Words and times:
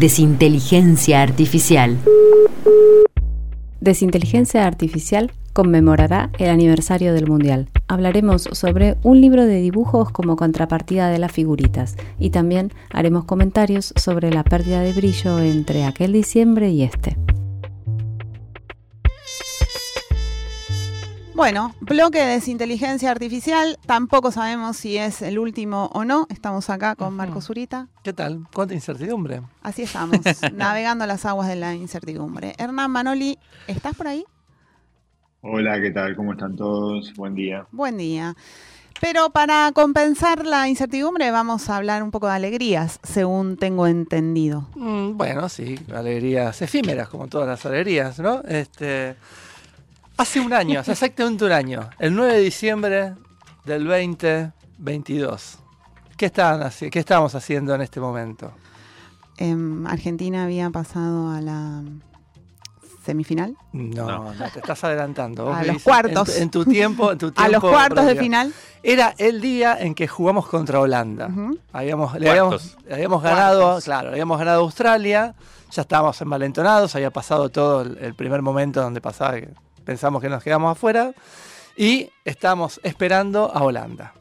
Desinteligencia 0.00 1.20
Artificial. 1.20 1.98
Desinteligencia 3.82 4.66
Artificial 4.66 5.30
conmemorará 5.52 6.30
el 6.38 6.48
aniversario 6.48 7.12
del 7.12 7.26
Mundial. 7.26 7.68
Hablaremos 7.86 8.48
sobre 8.52 8.96
un 9.02 9.20
libro 9.20 9.44
de 9.44 9.60
dibujos 9.60 10.10
como 10.10 10.36
contrapartida 10.36 11.10
de 11.10 11.18
las 11.18 11.32
figuritas 11.32 11.96
y 12.18 12.30
también 12.30 12.72
haremos 12.88 13.24
comentarios 13.24 13.92
sobre 13.94 14.30
la 14.30 14.42
pérdida 14.42 14.80
de 14.80 14.94
brillo 14.94 15.38
entre 15.38 15.84
aquel 15.84 16.14
diciembre 16.14 16.70
y 16.70 16.82
este. 16.82 17.18
Bueno, 21.40 21.74
bloque 21.80 22.18
de 22.18 22.34
desinteligencia 22.34 23.10
artificial. 23.10 23.78
Tampoco 23.86 24.30
sabemos 24.30 24.76
si 24.76 24.98
es 24.98 25.22
el 25.22 25.38
último 25.38 25.86
o 25.94 26.04
no. 26.04 26.26
Estamos 26.28 26.68
acá 26.68 26.96
con 26.96 27.16
Marco 27.16 27.40
Zurita. 27.40 27.88
¿Qué 28.02 28.12
tal? 28.12 28.46
¿Cuánta 28.52 28.74
incertidumbre? 28.74 29.40
Así 29.62 29.84
estamos, 29.84 30.18
navegando 30.52 31.06
las 31.06 31.24
aguas 31.24 31.48
de 31.48 31.56
la 31.56 31.74
incertidumbre. 31.74 32.52
Hernán 32.58 32.90
Manoli, 32.90 33.38
¿estás 33.68 33.96
por 33.96 34.08
ahí? 34.08 34.22
Hola, 35.40 35.80
¿qué 35.80 35.90
tal? 35.92 36.14
¿Cómo 36.14 36.32
están 36.32 36.56
todos? 36.56 37.14
Buen 37.14 37.34
día. 37.34 37.66
Buen 37.72 37.96
día. 37.96 38.36
Pero 39.00 39.30
para 39.30 39.72
compensar 39.72 40.44
la 40.44 40.68
incertidumbre 40.68 41.30
vamos 41.30 41.70
a 41.70 41.78
hablar 41.78 42.02
un 42.02 42.10
poco 42.10 42.26
de 42.26 42.34
alegrías, 42.34 43.00
según 43.02 43.56
tengo 43.56 43.86
entendido. 43.86 44.68
Mm, 44.74 45.16
bueno, 45.16 45.48
sí, 45.48 45.80
alegrías 45.94 46.60
efímeras, 46.60 47.08
como 47.08 47.28
todas 47.28 47.48
las 47.48 47.64
alegrías, 47.64 48.18
¿no? 48.18 48.42
Este, 48.42 49.16
hace 50.20 50.40
un 50.40 50.52
año, 50.52 50.80
hace 50.80 50.92
exactamente 50.92 51.44
un 51.44 51.52
año, 51.52 51.88
el 51.98 52.14
9 52.14 52.34
de 52.34 52.40
diciembre 52.40 53.14
del 53.64 53.84
2022. 53.86 55.58
¿Qué, 56.16 56.26
estaban 56.26 56.60
haci- 56.60 56.90
¿Qué 56.90 56.98
estábamos 56.98 57.34
haciendo 57.34 57.74
en 57.74 57.80
este 57.82 58.00
momento? 58.00 58.52
Em, 59.38 59.86
Argentina 59.86 60.44
había 60.44 60.68
pasado 60.70 61.30
a 61.30 61.40
la 61.40 61.82
semifinal, 63.04 63.56
No, 63.72 64.06
No. 64.06 64.34
no, 64.34 64.50
te 64.52 64.58
estás 64.60 64.84
adelantando. 64.84 65.46
Vos 65.46 65.56
A 65.56 65.64
los 65.64 65.82
cuartos. 65.82 66.36
En, 66.36 66.42
en 66.44 66.50
tu 66.50 66.64
tiempo, 66.66 67.12
en 67.12 67.18
tu 67.18 67.32
tiempo 67.32 67.42
a 67.42 67.48
los 67.48 67.60
cuartos 67.62 68.04
de 68.04 68.14
final. 68.16 68.52
Era 68.82 69.14
el 69.18 69.40
día 69.40 69.76
en 69.80 69.94
que 69.94 70.06
jugamos 70.06 70.46
contra 70.46 70.80
Holanda. 70.80 71.30
Habíamos, 71.72 72.18
le 72.18 72.28
habíamos, 72.30 72.62
Cuartos. 72.62 72.84
le 72.86 72.94
habíamos 72.94 73.22
ganado, 73.22 73.60
Cuartos. 73.62 73.84
claro, 73.84 74.08
le 74.08 74.12
habíamos 74.14 74.38
ganado 74.38 74.60
a 74.60 74.62
Australia, 74.64 75.34
ya 75.70 75.82
estábamos 75.82 76.20
envalentonados, 76.20 76.94
había 76.94 77.10
pasado 77.10 77.48
todo 77.48 77.82
el, 77.82 77.96
el 77.98 78.14
primer 78.14 78.42
momento 78.42 78.82
donde 78.82 79.00
pasaba 79.00 79.34
que 79.34 79.48
pensamos 79.84 80.22
que 80.22 80.28
nos 80.28 80.42
quedamos 80.42 80.72
afuera 80.72 81.12
y 81.76 82.10
estábamos 82.24 82.80
esperando 82.82 83.50
a 83.54 83.62
Holanda. 83.62 84.12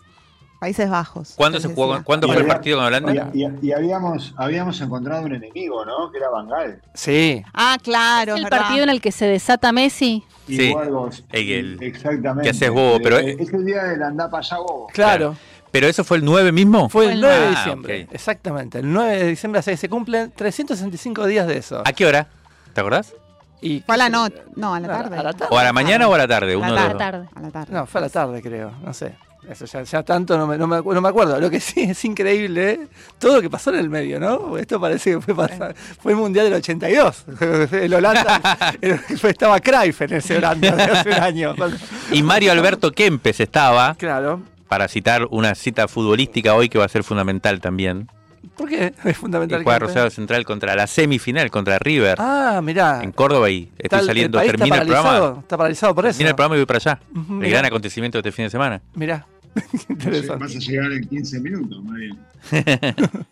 Países 0.60 0.90
Bajos. 0.90 1.34
¿Cuándo, 1.38 1.58
se 1.62 1.70
jugó. 1.70 2.04
¿cuándo 2.04 2.28
Y 2.28 2.32
fue 2.32 2.42
el 2.42 2.48
partido 2.48 2.78
con 2.80 2.86
Holanda? 2.88 3.30
Y, 3.34 3.44
y- 3.46 3.50
y 3.62 3.72
habíamos, 3.72 4.34
habíamos 4.36 4.82
encontrado 4.82 5.24
un 5.26 5.34
enemigo, 5.34 5.86
¿no? 5.86 6.12
Que 6.12 6.18
era 6.18 6.30
Bangal. 6.30 6.82
Sí, 6.94 7.42
Ah, 7.54 7.78
claro. 7.82 8.34
el 8.36 8.40
es 8.40 8.44
verdad. 8.50 8.60
partido 8.64 8.84
en 8.84 8.90
el 8.90 9.00
que 9.00 9.14
se 9.14 9.26
desata 9.26 9.72
Messi. 9.72 10.24
Sí, 10.48 10.74
vos- 10.74 11.24
el- 11.32 11.50
el- 11.52 11.84
exactamente. 11.84 12.44
que 12.44 12.50
haces 12.50 12.70
bobo, 12.72 13.00
pero- 13.02 13.20
Eh, 13.20 13.38
Es 13.40 13.54
el 13.54 13.66
día 13.66 13.84
del 13.84 14.04
andá 14.04 14.30
para 14.30 14.42
allá 14.46 14.58
bobo. 14.58 14.88
claro, 14.94 15.36
¿Pero 15.72 15.86
eso 15.88 16.04
fue 16.04 16.18
el 16.18 16.26
9 16.26 16.52
mismo? 16.52 16.90
fue 16.90 17.12
el 17.14 17.22
9 17.22 17.38
de 17.40 17.46
Ah, 17.46 17.50
diciembre, 17.52 18.04
ok. 18.10 18.14
exactamente, 18.16 18.80
el 18.80 18.92
9 18.92 19.18
de 19.18 19.28
diciembre 19.28 19.60
así 19.60 19.72
que 19.72 19.78
se 19.78 19.88
cumplen 19.88 20.34
365 20.36 21.26
días 21.28 21.48
de 21.48 21.58
eso. 21.58 21.84
¿A 21.86 21.94
qué 21.94 22.06
hora? 22.08 22.28
¿Te 22.74 22.82
acordás? 22.82 23.14
Y, 23.62 23.82
Fue 23.82 23.96
a 23.96 23.98
la 23.98 24.10
noche. 24.10 24.36
No, 24.56 24.74
a 24.74 24.80
la 24.80 24.88
tarde. 24.88 25.18
a 25.18 25.24
la 25.24 25.34
tarde. 25.34 25.48
¿O 25.56 25.58
a 25.58 25.64
la 25.64 25.74
mañana 25.74 26.08
o 26.08 26.14
a 26.14 26.18
la 26.18 26.28
tarde? 26.28 26.56
Uno 26.56 26.72
la 26.74 26.98
tarde. 26.98 27.28
A 27.36 27.40
la 27.42 27.52
tarde. 27.52 27.74
No, 27.74 27.86
fue 27.86 28.00
a 28.00 28.04
la 28.04 28.10
tarde, 28.10 28.42
creo. 28.42 28.72
No 28.84 28.94
sé. 28.94 29.16
Eso 29.50 29.66
ya, 29.66 29.82
ya 29.84 30.04
tanto 30.04 30.38
no 30.38 30.46
me, 30.46 30.58
no, 30.58 30.68
me, 30.68 30.78
no 30.82 31.02
me 31.02 31.10
acuerdo. 31.10 31.40
Lo 31.40 31.50
que 31.50 31.60
sí 31.60 31.82
es 31.82 32.06
increíble, 32.06 32.72
¿eh? 32.72 32.88
todo 33.18 33.36
lo 33.38 33.42
que 33.42 33.50
pasó 33.50 33.72
en 33.72 33.80
el 33.80 33.90
medio, 33.90 34.20
¿no? 34.20 34.58
Esto 34.58 34.80
parece 34.80 35.12
que 35.12 35.22
fue, 35.22 35.34
pasar- 35.34 35.74
fue 35.76 36.12
el 36.12 36.18
Mundial 36.18 36.46
del 36.46 36.56
82. 36.56 37.24
El 37.72 37.94
Holanda, 37.94 38.42
el- 38.82 39.00
estaba 39.24 39.60
Cruyff 39.60 40.02
en 40.02 40.14
ese 40.14 40.38
Holanda 40.38 40.72
de 40.76 40.84
hace 40.84 41.10
un 41.10 41.16
año. 41.16 41.56
Y 42.12 42.22
Mario 42.22 42.52
Alberto 42.52 42.92
Kempes 42.92 43.40
estaba, 43.40 43.96
Claro. 43.96 44.42
para 44.68 44.88
citar 44.88 45.26
una 45.32 45.56
cita 45.56 45.88
futbolística 45.88 46.54
hoy 46.54 46.70
que 46.70 46.78
va 46.78 46.86
a 46.86 46.90
ser 46.90 47.04
fundamental 47.04 47.60
también. 47.60 48.08
¿Por 48.58 48.70
qué? 48.70 48.94
Es 49.06 49.18
fundamental. 49.18 49.62
Y 49.62 49.64
juega 49.64 49.80
Rosario 49.80 50.10
Central 50.10 50.46
contra 50.46 50.76
la 50.76 50.88
semifinal, 50.88 51.50
contra 51.52 51.80
River, 51.80 52.16
Ah, 52.20 52.60
mirá. 52.64 53.02
en 53.04 53.12
Córdoba 53.12 53.50
y 53.50 53.70
Está 53.78 53.98
estoy 53.98 54.08
saliendo, 54.08 54.38
el 54.40 54.42
país 54.42 54.54
está 54.54 54.58
termina 54.58 54.76
el 54.76 54.88
paralizado, 54.88 55.18
programa. 55.20 55.42
Está 55.42 55.58
paralizado 55.58 55.96
por 55.96 56.06
eso. 56.06 56.18
Termina 56.18 56.30
el 56.30 56.36
programa 56.36 56.56
y 56.56 56.60
voy 56.60 56.66
para 56.66 56.78
allá. 56.78 57.00
El 57.16 57.22
mirá. 57.36 57.50
gran 57.50 57.66
acontecimiento 57.66 58.18
de 58.18 58.20
este 58.20 58.32
fin 58.32 58.46
de 58.46 58.50
semana. 58.50 58.82
Mirá. 58.96 59.26
Vas 60.40 60.56
a 60.56 60.60
llegar 60.60 60.92
en 60.92 61.08
15 61.08 61.40
minutos, 61.40 61.82
muy 61.84 62.00
bien. 62.02 62.18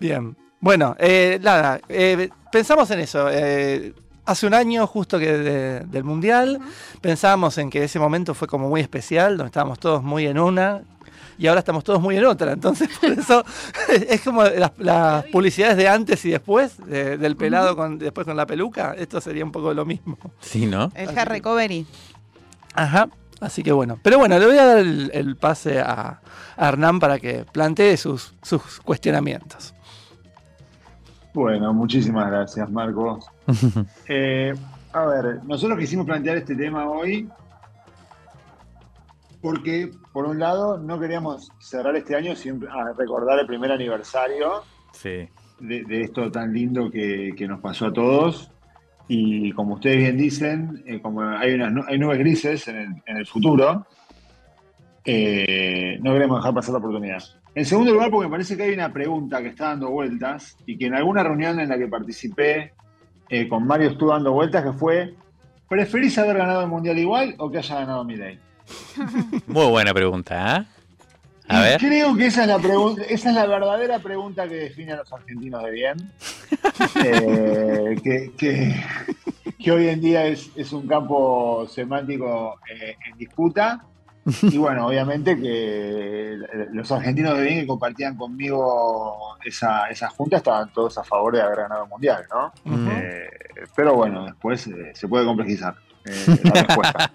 Bien. 0.00 0.36
Bueno, 0.60 0.96
eh, 0.98 1.38
nada, 1.42 1.80
eh, 1.88 2.28
pensamos 2.50 2.90
en 2.90 3.00
eso. 3.00 3.28
eh, 3.30 3.92
hace 4.26 4.46
un 4.46 4.54
año, 4.54 4.86
justo 4.86 5.18
que 5.18 5.32
de- 5.32 5.80
del 5.80 6.04
Mundial, 6.04 6.58
pensábamos 7.00 7.58
en 7.58 7.68
que 7.70 7.84
ese 7.84 7.98
momento 7.98 8.34
fue 8.34 8.48
como 8.48 8.68
muy 8.68 8.80
especial, 8.80 9.36
donde 9.36 9.48
estábamos 9.48 9.78
todos 9.78 10.02
muy 10.02 10.26
en 10.26 10.38
una. 10.38 10.82
Y 11.38 11.46
ahora 11.46 11.58
estamos 11.60 11.82
todos 11.84 12.00
muy 12.00 12.16
en 12.16 12.24
otra. 12.26 12.52
Entonces, 12.52 12.88
por 13.00 13.10
eso 13.18 13.44
es 14.08 14.20
como 14.22 14.44
las, 14.44 14.72
las 14.78 15.24
publicidades 15.26 15.76
de 15.76 15.88
antes 15.88 16.24
y 16.24 16.30
después, 16.30 16.76
de- 16.86 17.16
del 17.18 17.36
pelado 17.36 17.76
con, 17.76 17.98
después 17.98 18.26
con 18.26 18.36
la 18.36 18.46
peluca. 18.46 18.94
Esto 18.96 19.20
sería 19.20 19.44
un 19.44 19.52
poco 19.52 19.72
lo 19.74 19.84
mismo. 19.84 20.16
Sí, 20.40 20.66
¿no? 20.66 20.90
El 20.94 21.08
Hair 21.16 21.28
Recovery. 21.28 21.86
Ajá. 22.74 23.08
Así 23.40 23.62
que 23.62 23.72
bueno. 23.72 23.98
Pero 24.02 24.18
bueno, 24.18 24.38
le 24.38 24.46
voy 24.46 24.56
a 24.58 24.64
dar 24.64 24.78
el, 24.78 25.10
el 25.12 25.36
pase 25.36 25.80
a, 25.80 26.20
a 26.56 26.68
Hernán 26.68 26.98
para 27.00 27.18
que 27.18 27.44
plantee 27.50 27.96
sus, 27.96 28.32
sus 28.42 28.80
cuestionamientos. 28.80 29.74
Bueno, 31.34 31.72
muchísimas 31.74 32.30
gracias, 32.30 32.70
Marcos. 32.70 33.26
Eh, 34.08 34.54
a 34.92 35.04
ver, 35.06 35.40
nosotros 35.44 35.76
quisimos 35.78 36.06
plantear 36.06 36.36
este 36.36 36.54
tema 36.54 36.88
hoy 36.88 37.28
porque, 39.44 39.90
por 40.10 40.24
un 40.24 40.38
lado, 40.38 40.78
no 40.78 40.98
queríamos 40.98 41.52
cerrar 41.58 41.94
este 41.96 42.16
año 42.16 42.34
sin 42.34 42.64
ah, 42.66 42.94
recordar 42.96 43.38
el 43.38 43.46
primer 43.46 43.70
aniversario 43.70 44.62
Sí. 44.92 45.28
de, 45.60 45.84
de 45.84 46.00
esto 46.00 46.30
tan 46.30 46.54
lindo 46.54 46.90
que, 46.90 47.34
que 47.36 47.46
nos 47.46 47.60
pasó 47.60 47.88
a 47.88 47.92
todos. 47.92 48.50
Y 49.06 49.52
como 49.52 49.74
ustedes 49.74 49.98
bien 49.98 50.16
dicen, 50.16 50.82
eh, 50.86 50.98
como 51.02 51.20
hay, 51.20 51.52
unas, 51.52 51.86
hay 51.88 51.98
nubes 51.98 52.18
grises 52.20 52.66
en 52.68 52.76
el, 52.76 52.88
en 53.04 53.16
el 53.18 53.26
futuro, 53.26 53.86
eh, 55.04 55.98
no 56.00 56.14
queremos 56.14 56.38
dejar 56.38 56.54
pasar 56.54 56.72
la 56.72 56.78
oportunidad. 56.78 57.22
En 57.54 57.66
segundo 57.66 57.92
lugar, 57.92 58.10
porque 58.10 58.26
me 58.28 58.30
parece 58.30 58.56
que 58.56 58.62
hay 58.62 58.72
una 58.72 58.94
pregunta 58.94 59.42
que 59.42 59.48
está 59.48 59.66
dando 59.68 59.90
vueltas 59.90 60.56
y 60.64 60.78
que 60.78 60.86
en 60.86 60.94
alguna 60.94 61.22
reunión 61.22 61.60
en 61.60 61.68
la 61.68 61.76
que 61.76 61.86
participé 61.86 62.72
eh, 63.28 63.46
con 63.46 63.66
Mario 63.66 63.90
estuvo 63.90 64.08
dando 64.10 64.32
vueltas, 64.32 64.64
que 64.64 64.72
fue, 64.72 65.14
¿preferís 65.68 66.16
haber 66.16 66.38
ganado 66.38 66.62
el 66.62 66.68
Mundial 66.68 66.98
igual 66.98 67.34
o 67.36 67.50
que 67.50 67.58
haya 67.58 67.80
ganado 67.80 68.04
Milei? 68.06 68.38
Muy 69.46 69.66
buena 69.68 69.92
pregunta, 69.94 70.56
¿eh? 70.56 70.66
A 71.48 71.58
Y 71.60 71.62
ver. 71.62 71.80
Creo 71.80 72.16
que 72.16 72.26
esa 72.26 72.42
es 72.42 72.48
la 72.48 72.58
pregunta, 72.58 73.02
esa 73.08 73.28
es 73.28 73.34
la 73.34 73.46
verdadera 73.46 73.98
pregunta 73.98 74.48
que 74.48 74.54
define 74.54 74.92
a 74.92 74.96
los 74.96 75.12
argentinos 75.12 75.62
de 75.62 75.70
bien. 75.70 75.96
Eh, 77.04 77.96
que, 78.02 78.32
que- 78.36 78.84
que 79.58 79.70
hoy 79.72 79.88
en 79.88 80.00
día 80.00 80.26
es, 80.26 80.50
es 80.56 80.72
un 80.72 80.86
campo 80.86 81.66
semántico 81.68 82.58
eh, 82.70 82.96
en 83.10 83.16
disputa. 83.18 83.84
Y 84.42 84.56
bueno, 84.58 84.86
obviamente 84.86 85.38
que 85.38 86.36
los 86.72 86.90
argentinos 86.92 87.36
de 87.36 87.42
bien 87.44 87.60
que 87.60 87.66
compartían 87.66 88.16
conmigo 88.16 89.36
esa, 89.44 89.88
esa 89.90 90.08
junta 90.08 90.38
estaban 90.38 90.72
todos 90.72 90.96
a 90.98 91.04
favor 91.04 91.34
de 91.34 91.42
haber 91.42 91.58
ganado 91.58 91.84
el 91.84 91.90
mundial, 91.90 92.24
¿no? 92.30 92.52
Eh, 92.90 93.28
pero 93.76 93.94
bueno, 93.94 94.24
después 94.24 94.68
se 94.94 95.08
puede 95.08 95.26
complejizar 95.26 95.74
la 96.42 96.52
respuesta. 96.62 97.10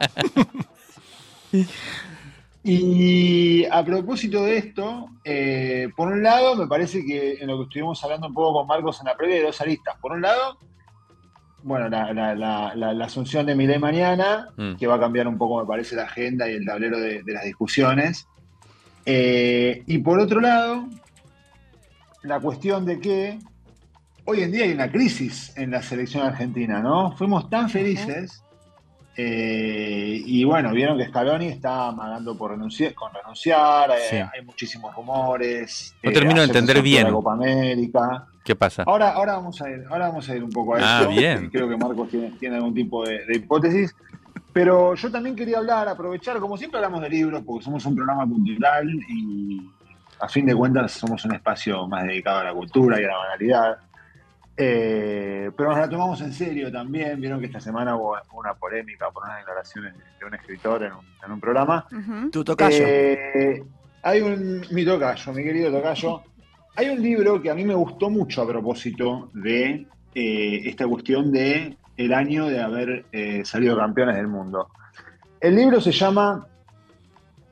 Y 2.63 3.66
a 3.66 3.84
propósito 3.86 4.44
de 4.44 4.57
esto, 4.57 5.10
eh, 5.24 5.90
por 5.96 6.10
un 6.10 6.22
lado, 6.22 6.56
me 6.56 6.68
parece 6.68 7.06
que 7.06 7.36
en 7.40 7.48
lo 7.48 7.57
que 7.57 7.63
estuvimos 7.63 8.04
hablando 8.04 8.28
un 8.28 8.34
poco 8.34 8.60
con 8.60 8.68
Marcos 8.68 9.00
en 9.00 9.06
la 9.07 9.16
previa, 9.16 9.38
hay 9.38 9.42
dos 9.44 9.62
aristas. 9.62 9.96
Por 10.01 10.12
un 10.12 10.22
lado, 10.22 10.57
bueno, 11.63 11.88
la, 11.90 12.13
la- 12.13 12.36
la- 12.36 12.75
la- 12.75 12.94
la 12.94 13.06
asunción 13.06 13.46
de 13.46 13.56
Milei 13.56 13.80
mañana, 13.80 14.50
Mm. 14.57 14.75
que 14.75 14.88
va 14.88 14.96
a 14.96 15.00
cambiar 15.00 15.28
un 15.28 15.38
poco, 15.38 15.62
me 15.62 15.66
parece, 15.68 15.96
la 15.96 16.04
agenda 16.04 16.50
y 16.50 16.54
el 16.56 16.66
tablero 16.66 17.00
de, 17.00 17.24
de 17.24 17.34
las 17.34 17.46
discusiones. 17.46 18.28
Eh, 19.06 19.84
y 19.88 19.98
por 20.00 20.19
otro 20.19 20.42
lado, 20.42 20.86
la 22.24 22.40
cuestión 22.42 22.86
de 22.86 23.00
que 23.00 23.40
hoy 24.25 24.42
en 24.42 24.51
día 24.51 24.66
hay 24.66 24.74
una 24.74 24.92
crisis 24.92 25.54
en 25.57 25.72
la 25.72 25.81
selección 25.81 26.25
argentina, 26.25 26.81
¿no? 26.81 27.13
Fuimos 27.18 27.50
tan 27.50 27.69
felices 27.69 28.44
eh, 29.21 30.21
y 30.25 30.45
bueno, 30.45 30.71
vieron 30.71 30.98
que 30.98 31.06
Scaloni 31.07 31.48
está 31.48 31.89
amagando 31.89 32.38
por 32.38 32.51
renunciar, 32.51 32.94
con 32.94 33.13
renunciar, 33.13 33.92
eh, 33.92 34.21
hay 34.33 34.45
muchísimos 34.45 34.95
rumores. 34.95 35.94
No 36.01 36.12
termino 36.13 36.39
de 36.39 36.48
se 36.48 36.51
entender 36.57 36.81
bien. 36.81 37.04
La 37.07 37.12
Copa 37.12 37.33
América. 37.33 38.27
¿Qué 38.45 38.56
pasa? 38.56 38.83
Ahora, 38.88 39.10
ahora, 39.12 39.33
vamos 39.33 39.62
a 39.62 39.69
ir, 39.69 39.83
ahora 39.89 40.07
vamos 40.07 40.30
a 40.30 40.36
ir 40.38 40.44
un 40.44 40.50
poco 40.51 40.75
a 40.75 40.80
Ah, 40.81 41.01
eso. 41.01 41.10
bien. 41.10 41.50
Creo 41.51 41.68
que 41.68 41.75
Marcos 41.75 42.10
tiene, 42.10 42.31
tiene 42.39 42.56
algún 42.56 42.74
tipo 42.74 43.06
de, 43.06 43.25
de 43.25 43.36
hipótesis. 43.36 43.94
Pero 44.54 44.95
yo 44.95 45.12
también 45.12 45.36
quería 45.36 45.57
hablar, 45.57 45.88
aprovechar, 45.89 46.39
como 46.39 46.57
siempre 46.57 46.77
hablamos 46.77 47.01
de 47.01 47.10
libros, 47.10 47.44
porque 47.45 47.65
somos 47.65 47.86
un 47.86 47.95
programa 47.95 48.25
cultural 48.25 48.89
y 49.10 49.62
a 50.22 50.30
fin 50.30 50.45
de 50.45 50.56
cuentas 50.56 50.94
somos 50.94 51.24
un 51.25 51.33
espacio 51.36 51.88
más 51.88 52.04
dedicado 52.06 52.39
a 52.39 52.44
la 52.45 52.54
cultura 52.54 53.00
y 53.00 53.04
a 53.04 53.07
la 53.10 53.18
banalidad. 53.18 53.77
Eh, 54.61 55.51
pero 55.56 55.69
nos 55.69 55.79
la 55.79 55.89
tomamos 55.89 56.19
en 56.19 56.33
serio 56.33 56.69
también. 56.69 57.21
Vieron 57.21 57.39
que 57.39 57.45
esta 57.45 57.61
semana 57.61 57.95
hubo 57.95 58.17
una 58.33 58.53
polémica 58.53 59.09
por 59.09 59.23
unas 59.23 59.38
declaraciones 59.38 59.94
de 60.19 60.25
un 60.25 60.33
escritor 60.33 60.83
en 60.83 60.91
un, 60.91 61.06
en 61.25 61.31
un 61.31 61.39
programa. 61.39 61.88
Tu 62.29 62.44
tocayo. 62.44 62.85
Eh, 62.85 63.63
hay 64.03 64.21
un, 64.21 64.65
mi 64.71 64.83
tocayo, 64.83 65.31
mi 65.31 65.44
querido 65.44 65.71
tocayo. 65.71 66.23
Hay 66.75 66.89
un 66.89 67.01
libro 67.01 67.41
que 67.41 67.50
a 67.50 67.56
mí 67.56 67.63
me 67.63 67.73
gustó 67.73 68.09
mucho 68.09 68.41
a 68.41 68.47
propósito 68.47 69.29
de 69.33 69.88
eh, 70.13 70.62
esta 70.65 70.85
cuestión 70.88 71.31
de 71.31 71.77
el 71.95 72.13
año 72.13 72.47
de 72.47 72.62
haber 72.62 73.05
eh, 73.13 73.44
salido 73.45 73.77
campeones 73.77 74.17
del 74.17 74.27
mundo. 74.27 74.67
El 75.39 75.55
libro 75.55 75.79
se 75.79 75.94
llama 75.94 76.47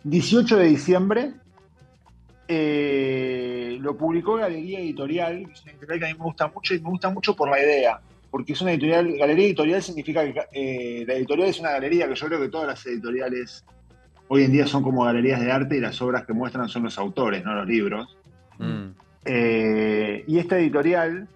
18 0.04 0.58
de 0.58 0.66
diciembre. 0.66 1.34
Eh, 2.48 3.78
lo 3.82 3.96
publicó 3.98 4.36
Galería 4.36 4.80
Editorial, 4.80 5.46
que 5.46 5.52
es 5.54 5.64
una 5.64 5.72
editorial 5.74 6.00
que 6.00 6.06
a 6.06 6.08
mí 6.10 6.14
me 6.18 6.24
gusta 6.26 6.48
mucho 6.48 6.74
y 6.76 6.80
me 6.80 6.90
gusta 6.90 7.10
mucho 7.10 7.36
por 7.36 7.50
la 7.50 7.60
idea. 7.62 8.00
Porque 8.30 8.54
es 8.54 8.62
una 8.62 8.72
editorial, 8.72 9.16
galería 9.18 9.46
editorial 9.46 9.82
significa 9.82 10.24
que 10.24 10.40
eh, 10.54 11.06
la 11.08 11.14
editorial 11.16 11.50
es 11.50 11.60
una 11.60 11.72
galería 11.72 12.08
que 12.08 12.16
yo 12.16 12.28
creo 12.28 12.40
que 12.42 12.50
todas 12.50 12.68
las 12.68 12.86
editoriales 12.86 13.66
hoy 14.28 14.44
en 14.44 14.52
día 14.52 14.68
son 14.68 14.84
como 14.84 15.04
galerías 15.06 15.40
de 15.40 15.52
arte 15.52 15.78
y 15.78 15.80
las 15.80 16.02
obras 16.02 16.26
que 16.26 16.34
muestran 16.34 16.68
son 16.68 16.84
los 16.84 16.98
autores, 16.98 17.44
no 17.46 17.54
los 17.56 17.68
libros. 17.68 18.18
Mm. 18.60 18.88
Eh, 19.26 20.24
y 20.28 20.40
esta 20.40 20.58
editorial, 20.60 21.28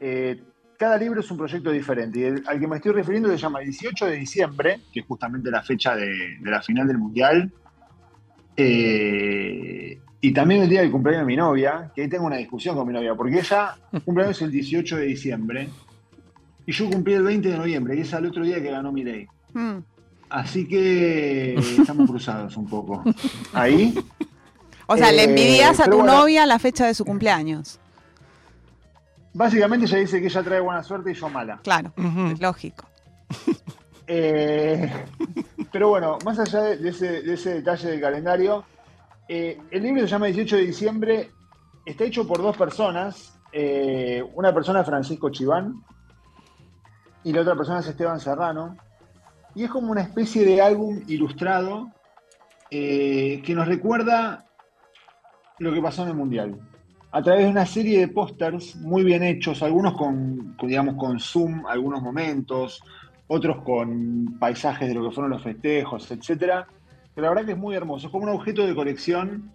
eh, 0.00 0.40
cada 0.78 0.96
libro 0.98 1.20
es 1.20 1.30
un 1.30 1.38
proyecto 1.38 1.70
diferente. 1.70 2.18
Y 2.20 2.22
el- 2.24 2.42
al 2.46 2.60
que 2.60 2.66
me 2.68 2.76
estoy 2.76 2.92
refiriendo 2.92 3.28
se 3.30 3.38
llama 3.38 3.60
18 3.60 4.06
de 4.06 4.16
diciembre, 4.16 4.80
que 4.92 5.00
es 5.00 5.06
justamente 5.06 5.50
la 5.50 5.62
fecha 5.62 5.96
de, 5.96 6.06
de 6.40 6.50
la 6.50 6.60
final 6.62 6.86
del 6.86 6.98
Mundial. 6.98 7.50
Eh, 8.60 9.98
y 10.20 10.32
también 10.32 10.62
el 10.62 10.68
día 10.68 10.80
del 10.80 10.90
cumpleaños 10.90 11.22
de 11.22 11.26
mi 11.26 11.36
novia, 11.36 11.92
que 11.94 12.02
ahí 12.02 12.08
tengo 12.08 12.26
una 12.26 12.36
discusión 12.36 12.74
con 12.76 12.86
mi 12.88 12.92
novia, 12.92 13.14
porque 13.14 13.38
ella 13.38 13.76
cumpleaños 14.04 14.42
el 14.42 14.50
18 14.50 14.96
de 14.96 15.06
diciembre 15.06 15.68
y 16.66 16.72
yo 16.72 16.90
cumplí 16.90 17.14
el 17.14 17.22
20 17.22 17.48
de 17.50 17.56
noviembre, 17.56 17.96
y 17.96 18.00
es 18.00 18.12
al 18.12 18.26
otro 18.26 18.44
día 18.44 18.60
que 18.60 18.70
ganó 18.70 18.92
mi 18.92 19.04
ley. 19.04 19.26
Mm. 19.54 19.76
Así 20.28 20.66
que 20.68 21.54
estamos 21.54 22.06
cruzados 22.10 22.56
un 22.58 22.68
poco. 22.68 23.02
Ahí. 23.54 23.94
O 24.86 24.96
sea, 24.96 25.12
le 25.12 25.22
Eh, 25.22 25.24
envidias 25.24 25.80
a 25.80 25.84
tu 25.84 25.96
bueno. 25.98 26.12
novia 26.18 26.44
la 26.46 26.58
fecha 26.58 26.86
de 26.86 26.94
su 26.94 27.04
cumpleaños. 27.04 27.78
Básicamente 29.34 29.86
ella 29.86 29.98
dice 29.98 30.20
que 30.20 30.26
ella 30.26 30.42
trae 30.42 30.60
buena 30.60 30.82
suerte 30.82 31.12
y 31.12 31.14
yo 31.14 31.28
mala. 31.28 31.60
Claro, 31.62 31.92
Ujú. 31.96 32.34
lógico. 32.40 32.87
Eh, 34.10 34.90
pero 35.70 35.90
bueno, 35.90 36.16
más 36.24 36.38
allá 36.38 36.62
de, 36.62 36.88
ese, 36.88 37.20
de 37.20 37.34
ese 37.34 37.54
detalle 37.56 37.90
del 37.90 38.00
calendario, 38.00 38.64
eh, 39.28 39.60
el 39.70 39.82
libro 39.82 40.00
se 40.00 40.08
llama 40.08 40.26
18 40.26 40.56
de 40.56 40.66
diciembre, 40.66 41.30
está 41.84 42.04
hecho 42.04 42.26
por 42.26 42.38
dos 42.38 42.56
personas. 42.56 43.38
eh, 43.52 44.22
una 44.34 44.52
persona 44.52 44.80
es 44.80 44.86
Francisco 44.86 45.30
Chiván 45.30 45.82
y 47.22 47.32
la 47.32 47.42
otra 47.42 47.54
persona 47.54 47.80
es 47.80 47.86
Esteban 47.86 48.18
Serrano. 48.18 48.76
Y 49.54 49.64
es 49.64 49.70
como 49.70 49.92
una 49.92 50.02
especie 50.02 50.44
de 50.44 50.62
álbum 50.62 51.02
ilustrado 51.06 51.90
que 52.70 53.54
nos 53.54 53.66
recuerda 53.66 54.44
lo 55.58 55.72
que 55.72 55.80
pasó 55.80 56.02
en 56.02 56.08
el 56.08 56.14
Mundial. 56.14 56.58
A 57.10 57.22
través 57.22 57.44
de 57.44 57.50
una 57.50 57.64
serie 57.64 58.00
de 58.00 58.08
pósters 58.08 58.76
muy 58.76 59.02
bien 59.02 59.22
hechos, 59.22 59.62
algunos 59.62 59.94
con, 59.94 60.54
digamos, 60.62 60.96
con 60.96 61.18
zoom, 61.18 61.66
algunos 61.66 62.02
momentos, 62.02 62.82
otros 63.28 63.62
con 63.62 64.38
paisajes 64.38 64.88
de 64.88 64.94
lo 64.94 65.08
que 65.08 65.14
fueron 65.14 65.30
los 65.30 65.42
festejos, 65.42 66.10
etcétera. 66.10 66.66
Pero 67.14 67.26
la 67.26 67.28
verdad 67.30 67.46
que 67.46 67.52
es 67.52 67.58
muy 67.58 67.76
hermoso. 67.76 68.06
Es 68.06 68.12
como 68.12 68.24
un 68.24 68.30
objeto 68.30 68.66
de 68.66 68.74
colección 68.74 69.52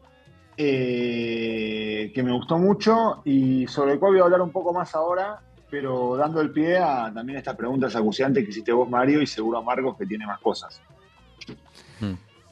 eh, 0.55 2.11
que 2.13 2.23
me 2.23 2.31
gustó 2.31 2.57
mucho 2.57 3.21
y 3.25 3.67
sobre 3.67 3.93
el 3.93 3.99
cual 3.99 4.13
voy 4.13 4.21
a 4.21 4.23
hablar 4.25 4.41
un 4.41 4.51
poco 4.51 4.71
más 4.71 4.93
ahora, 4.93 5.41
pero 5.69 6.15
dando 6.15 6.41
el 6.41 6.51
pie 6.51 6.77
a 6.77 7.11
también 7.13 7.39
esta 7.39 7.57
pregunta 7.57 7.87
acuciante 7.87 8.43
que 8.43 8.51
hiciste 8.51 8.71
vos, 8.71 8.87
Mario, 8.87 9.21
y 9.21 9.27
seguro 9.27 9.57
a 9.57 9.63
Marcos 9.63 9.97
que 9.97 10.05
tiene 10.05 10.27
más 10.27 10.39
cosas. 10.39 10.79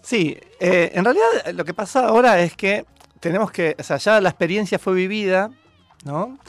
Sí, 0.02 0.36
eh, 0.60 0.92
en 0.96 1.06
realidad 1.06 1.26
lo 1.54 1.64
que 1.64 1.76
pasa 1.76 2.08
ahora 2.08 2.40
es 2.40 2.56
que 2.56 2.86
tenemos 3.20 3.52
que, 3.52 3.76
o 3.78 3.84
sea, 3.84 3.98
ya 3.98 4.20
la 4.20 4.30
experiencia 4.30 4.80
fue 4.80 4.96
vivida, 4.96 5.52
¿no? 6.04 6.40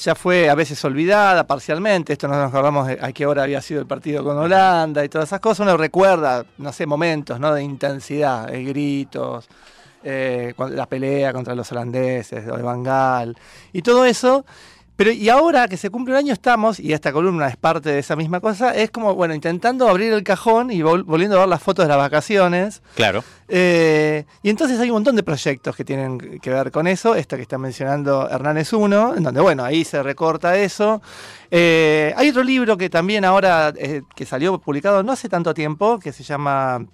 Ya 0.00 0.14
fue 0.14 0.48
a 0.48 0.54
veces 0.54 0.84
olvidada 0.84 1.44
parcialmente, 1.44 2.12
esto 2.12 2.28
no 2.28 2.36
nos 2.36 2.50
acordamos 2.50 2.86
de 2.86 2.98
a 3.00 3.10
qué 3.10 3.26
hora 3.26 3.42
había 3.42 3.60
sido 3.60 3.80
el 3.80 3.86
partido 3.86 4.22
con 4.22 4.38
Holanda 4.38 5.04
y 5.04 5.08
todas 5.08 5.28
esas 5.28 5.40
cosas, 5.40 5.66
uno 5.66 5.76
recuerda, 5.76 6.46
no 6.58 6.72
sé, 6.72 6.86
momentos, 6.86 7.40
¿no? 7.40 7.52
De 7.52 7.64
intensidad, 7.64 8.46
de 8.46 8.62
gritos, 8.62 9.48
eh, 10.04 10.54
la 10.56 10.86
pelea 10.86 11.32
contra 11.32 11.56
los 11.56 11.72
holandeses, 11.72 12.46
de 12.46 12.62
Bangal, 12.62 13.36
y 13.72 13.82
todo 13.82 14.04
eso. 14.04 14.44
Pero 14.98 15.12
y 15.12 15.28
ahora 15.28 15.68
que 15.68 15.76
se 15.76 15.90
cumple 15.90 16.14
un 16.14 16.18
año 16.18 16.32
estamos, 16.32 16.80
y 16.80 16.92
esta 16.92 17.12
columna 17.12 17.46
es 17.46 17.56
parte 17.56 17.88
de 17.90 18.00
esa 18.00 18.16
misma 18.16 18.40
cosa, 18.40 18.74
es 18.74 18.90
como, 18.90 19.14
bueno, 19.14 19.32
intentando 19.32 19.88
abrir 19.88 20.12
el 20.12 20.24
cajón 20.24 20.72
y 20.72 20.80
vol- 20.80 21.04
volviendo 21.04 21.36
a 21.36 21.40
ver 21.42 21.48
las 21.48 21.62
fotos 21.62 21.84
de 21.84 21.88
las 21.88 21.98
vacaciones. 21.98 22.82
Claro. 22.96 23.22
Eh, 23.46 24.24
y 24.42 24.50
entonces 24.50 24.80
hay 24.80 24.88
un 24.90 24.94
montón 24.94 25.14
de 25.14 25.22
proyectos 25.22 25.76
que 25.76 25.84
tienen 25.84 26.18
que 26.40 26.50
ver 26.50 26.72
con 26.72 26.88
eso. 26.88 27.14
Esto 27.14 27.36
que 27.36 27.42
está 27.42 27.58
mencionando 27.58 28.28
Hernán 28.28 28.58
es 28.58 28.72
uno, 28.72 29.14
en 29.14 29.22
donde, 29.22 29.40
bueno, 29.40 29.62
ahí 29.62 29.84
se 29.84 30.02
recorta 30.02 30.56
eso. 30.58 31.00
Eh, 31.48 32.12
hay 32.16 32.30
otro 32.30 32.42
libro 32.42 32.76
que 32.76 32.90
también 32.90 33.24
ahora, 33.24 33.72
eh, 33.76 34.02
que 34.16 34.26
salió 34.26 34.58
publicado 34.58 35.04
no 35.04 35.12
hace 35.12 35.28
tanto 35.28 35.54
tiempo, 35.54 36.00
que 36.00 36.12
se 36.12 36.24
llama 36.24 36.84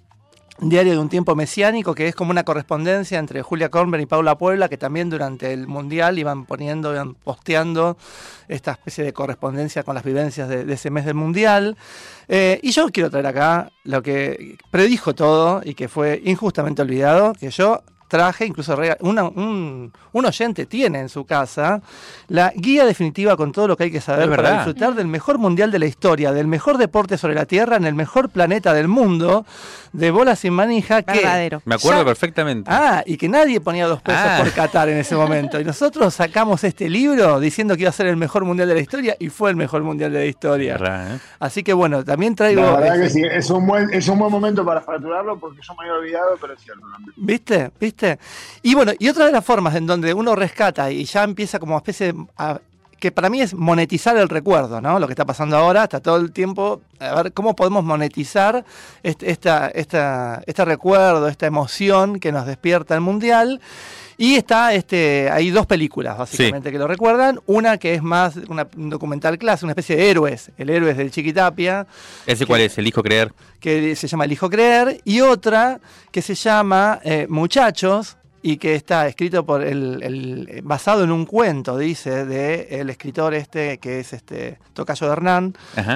Diario 0.57 0.93
de 0.93 0.99
un 0.99 1.09
tiempo 1.09 1.35
mesiánico, 1.35 1.93
que 1.93 2.07
es 2.07 2.15
como 2.15 2.31
una 2.31 2.45
correspondencia 2.45 3.19
entre 3.19 3.41
Julia 3.41 3.69
Kornberg 3.69 4.03
y 4.03 4.05
Paula 4.05 4.37
Puebla, 4.37 4.69
que 4.69 4.77
también 4.77 5.09
durante 5.09 5.51
el 5.51 5.67
Mundial 5.67 6.17
iban 6.17 6.45
poniendo, 6.45 6.93
iban 6.93 7.13
posteando 7.13 7.97
esta 8.47 8.71
especie 8.71 9.03
de 9.03 9.11
correspondencia 9.11 9.83
con 9.83 9.95
las 9.95 10.05
vivencias 10.05 10.47
de, 10.47 10.71
ese 10.71 10.89
mes 10.91 11.03
del 11.03 11.15
Mundial. 11.15 11.75
Eh, 12.29 12.61
y 12.63 12.71
yo 12.71 12.87
quiero 12.87 13.09
traer 13.09 13.27
acá 13.27 13.69
lo 13.83 14.01
que 14.01 14.57
predijo 14.71 15.13
todo 15.13 15.61
y 15.61 15.73
que 15.73 15.89
fue 15.89 16.21
injustamente 16.23 16.81
olvidado, 16.81 17.33
que 17.33 17.49
yo 17.49 17.81
traje, 18.07 18.45
incluso 18.45 18.77
una- 19.01 19.23
un, 19.25 19.91
un 20.11 20.25
oyente 20.25 20.65
tiene 20.65 20.99
en 20.99 21.09
su 21.09 21.25
casa, 21.25 21.81
la 22.27 22.51
guía 22.55 22.85
definitiva 22.85 23.35
con 23.35 23.51
todo 23.51 23.67
lo 23.67 23.75
que 23.77 23.85
hay 23.85 23.91
que 23.91 24.01
saber 24.01 24.29
para 24.29 24.53
disfrutar 24.55 24.93
del 24.95 25.07
mejor 25.07 25.37
mundial 25.37 25.71
de 25.71 25.79
la 25.79 25.85
historia, 25.87 26.31
del 26.31 26.47
mejor 26.47 26.77
deporte 26.77 27.17
sobre 27.17 27.33
la 27.35 27.45
Tierra, 27.45 27.77
en 27.77 27.85
el 27.85 27.95
mejor 27.95 28.29
planeta 28.29 28.73
del 28.73 28.87
mundo, 28.87 29.45
de 29.93 30.11
bola 30.11 30.35
sin 30.35 30.53
manija, 30.53 31.01
que... 31.01 31.13
Verdadero. 31.19 31.61
Me 31.65 31.75
acuerdo 31.75 32.01
Ya- 32.01 32.05
perfectamente. 32.05 32.69
Ah, 32.71 33.03
y 33.05 33.17
que 33.17 33.27
nadie 33.29 33.59
ponía 33.61 33.87
dos 33.87 34.01
pesos 34.01 34.21
Ah. 34.25 34.37
por 34.39 34.51
Qatar 34.51 34.89
en 34.89 34.97
ese 34.97 35.15
momento. 35.15 35.59
Y 35.59 35.63
nosotros 35.63 36.13
sacamos 36.13 36.63
este 36.63 36.89
libro 36.89 37.39
diciendo 37.39 37.75
que 37.75 37.81
iba 37.81 37.89
a 37.89 37.93
ser 37.93 38.07
el 38.07 38.17
mejor 38.17 38.45
mundial 38.45 38.67
de 38.67 38.75
la 38.75 38.81
historia 38.81 39.15
y 39.19 39.29
fue 39.29 39.49
el 39.49 39.55
mejor 39.55 39.83
mundial 39.83 40.11
de 40.13 40.19
la 40.19 40.25
historia. 40.25 40.73
Verdad, 40.77 41.15
¿eh? 41.15 41.19
Así 41.39 41.63
que 41.63 41.73
bueno, 41.73 42.03
también 42.03 42.35
traigo. 42.35 42.61
La 42.61 42.71
verdad 42.79 42.99
que 42.99 43.05
ese- 43.05 43.19
sí, 43.19 43.23
es 43.29 43.49
un 43.49 43.65
buen, 43.67 43.93
es 43.93 44.07
un 44.07 44.19
buen 44.19 44.31
momento 44.31 44.65
para 44.65 44.81
fracturarlo 44.81 45.37
porque 45.39 45.59
yo 45.61 45.73
me 45.75 45.81
había 45.87 45.93
olvidado, 45.99 46.37
pero 46.39 46.53
es 46.53 46.61
cierto 46.61 46.85
también. 46.91 47.13
¿Viste? 47.17 47.71
Y 48.61 48.75
bueno, 48.75 48.93
y 48.97 49.09
otra 49.09 49.25
de 49.25 49.31
las 49.31 49.45
formas 49.45 49.75
en 49.75 49.85
donde 49.85 50.13
uno 50.13 50.35
rescata 50.35 50.91
y 50.91 51.05
ya 51.05 51.23
empieza 51.23 51.59
como 51.59 51.77
especie 51.77 52.13
de. 52.13 52.25
Que 52.99 53.11
para 53.11 53.29
mí 53.29 53.41
es 53.41 53.53
monetizar 53.53 54.17
el 54.17 54.29
recuerdo, 54.29 54.81
¿no? 54.81 54.99
Lo 54.99 55.07
que 55.07 55.13
está 55.13 55.25
pasando 55.25 55.57
ahora, 55.57 55.83
está 55.83 55.99
todo 55.99 56.17
el 56.17 56.31
tiempo, 56.31 56.81
a 56.99 57.21
ver 57.21 57.33
cómo 57.33 57.55
podemos 57.55 57.83
monetizar 57.83 58.65
este, 59.03 59.31
esta, 59.31 59.67
esta, 59.67 60.41
este 60.45 60.65
recuerdo, 60.65 61.27
esta 61.27 61.45
emoción 61.45 62.19
que 62.19 62.31
nos 62.31 62.45
despierta 62.45 62.95
el 62.95 63.01
Mundial. 63.01 63.61
Y 64.17 64.35
está, 64.35 64.73
este, 64.73 65.29
hay 65.29 65.49
dos 65.49 65.65
películas 65.65 66.17
básicamente 66.17 66.71
que 66.71 66.77
lo 66.77 66.87
recuerdan. 66.87 67.39
Una 67.47 67.77
que 67.77 67.95
es 67.95 68.01
más 68.01 68.37
una, 68.47 68.65
un 68.77 68.89
documental 68.89 69.37
clásico, 69.37 69.65
una 69.65 69.73
especie 69.73 69.97
de 69.97 70.09
héroes, 70.09 70.51
el 70.57 70.69
héroes 70.69 70.95
del 70.95 71.11
Chiquitapia, 71.11 71.85
¿Ese 72.25 72.45
cuál 72.45 72.61
es? 72.61 72.77
¿El 72.77 72.87
hijo 72.87 73.03
creer? 73.03 73.33
que 73.65 73.95
se 73.95 74.07
llama 74.07 74.25
El 74.25 74.31
Hijo 74.31 74.47
Creer, 74.47 75.01
y 75.05 75.21
otra 75.21 75.79
que 76.11 76.21
se 76.21 76.35
llama 76.35 76.99
eh, 77.03 77.25
Muchachos, 77.27 78.15
y 78.47 78.57
que 78.57 78.75
está 78.75 79.07
escrito 79.07 79.43
por 79.43 79.63
el, 79.63 80.03
el- 80.03 80.61
basado 80.63 81.03
en 81.03 81.11
un 81.11 81.25
cuento, 81.25 81.79
dice, 81.79 82.25
de 82.25 82.67
el 82.79 82.91
escritor 82.91 83.33
este, 83.33 83.79
que 83.79 83.99
es 84.01 84.13
este 84.13 84.59
Tocayo 84.73 85.07
de 85.07 85.13
Hernán, 85.13 85.55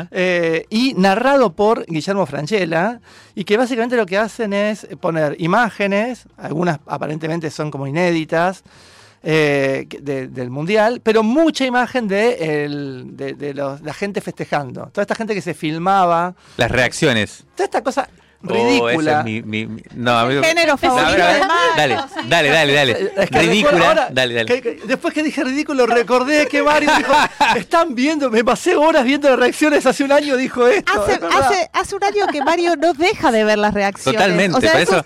eh, 0.09 0.65
y 0.71 0.95
narrado 0.95 1.53
por 1.53 1.85
Guillermo 1.85 2.25
Franchella, 2.25 3.01
y 3.35 3.43
que 3.43 3.55
básicamente 3.55 3.95
lo 3.95 4.07
que 4.07 4.17
hacen 4.17 4.53
es 4.53 4.87
poner 4.99 5.35
imágenes, 5.39 6.25
algunas 6.37 6.79
aparentemente 6.87 7.51
son 7.51 7.69
como 7.69 7.85
inéditas, 7.85 8.63
eh, 9.21 9.85
de- 10.01 10.27
del 10.27 10.49
mundial, 10.49 11.01
pero 11.03 11.21
mucha 11.21 11.65
imagen 11.67 12.07
de, 12.07 12.63
el- 12.65 13.15
de, 13.15 13.33
de 13.35 13.53
los- 13.53 13.81
la 13.81 13.93
gente 13.93 14.21
festejando. 14.21 14.87
Toda 14.91 15.03
esta 15.03 15.13
gente 15.13 15.35
que 15.35 15.41
se 15.43 15.53
filmaba, 15.53 16.33
Las 16.57 16.71
reacciones. 16.71 17.45
toda 17.55 17.65
esta 17.65 17.83
cosa 17.83 18.09
ridícula. 18.41 19.19
es 19.19 19.25
mi- 19.25 19.41
mi- 19.41 19.65
mi- 19.67 19.81
no, 19.95 20.17
amigo. 20.17 20.41
Género 20.43 20.77
favorito 20.77 21.09
Mario, 21.19 21.25
Dale, 21.75 21.97
dale, 22.27 22.49
dale, 22.49 22.73
dale. 22.73 23.11
Es 23.17 23.29
que 23.29 23.39
Ridícula. 23.39 23.87
ahora 23.89 24.07
dale, 24.11 24.33
dale. 24.33 24.45
que- 24.45 24.61
que 24.61 24.81
después 24.87 25.13
que 25.13 25.23
dije 25.23 25.43
ridículo, 25.43 25.85
recordé 25.85 26.47
que 26.47 26.63
Mario 26.63 26.89
dijo: 26.97 27.13
Están 27.57 27.95
viendo, 27.95 28.29
me 28.29 28.43
pasé 28.43 28.75
horas 28.75 29.03
viendo 29.03 29.29
las 29.29 29.39
reacciones. 29.39 29.85
Hace 29.85 30.03
un 30.03 30.11
año 30.11 30.37
dijo 30.37 30.67
esto. 30.67 31.01
Hace, 31.01 31.13
es 31.13 31.19
verdad. 31.19 31.41
hace, 31.41 31.69
hace 31.73 31.95
un 31.95 32.03
año 32.03 32.27
que 32.31 32.41
Mario 32.43 32.75
no 32.75 32.93
deja 32.93 33.31
de 33.31 33.43
ver 33.43 33.57
las 33.57 33.73
reacciones. 33.73 34.19
Totalmente, 34.19 34.57
O 34.57 34.61
sea, 34.61 34.71
por 34.71 34.81
eso. 34.81 35.03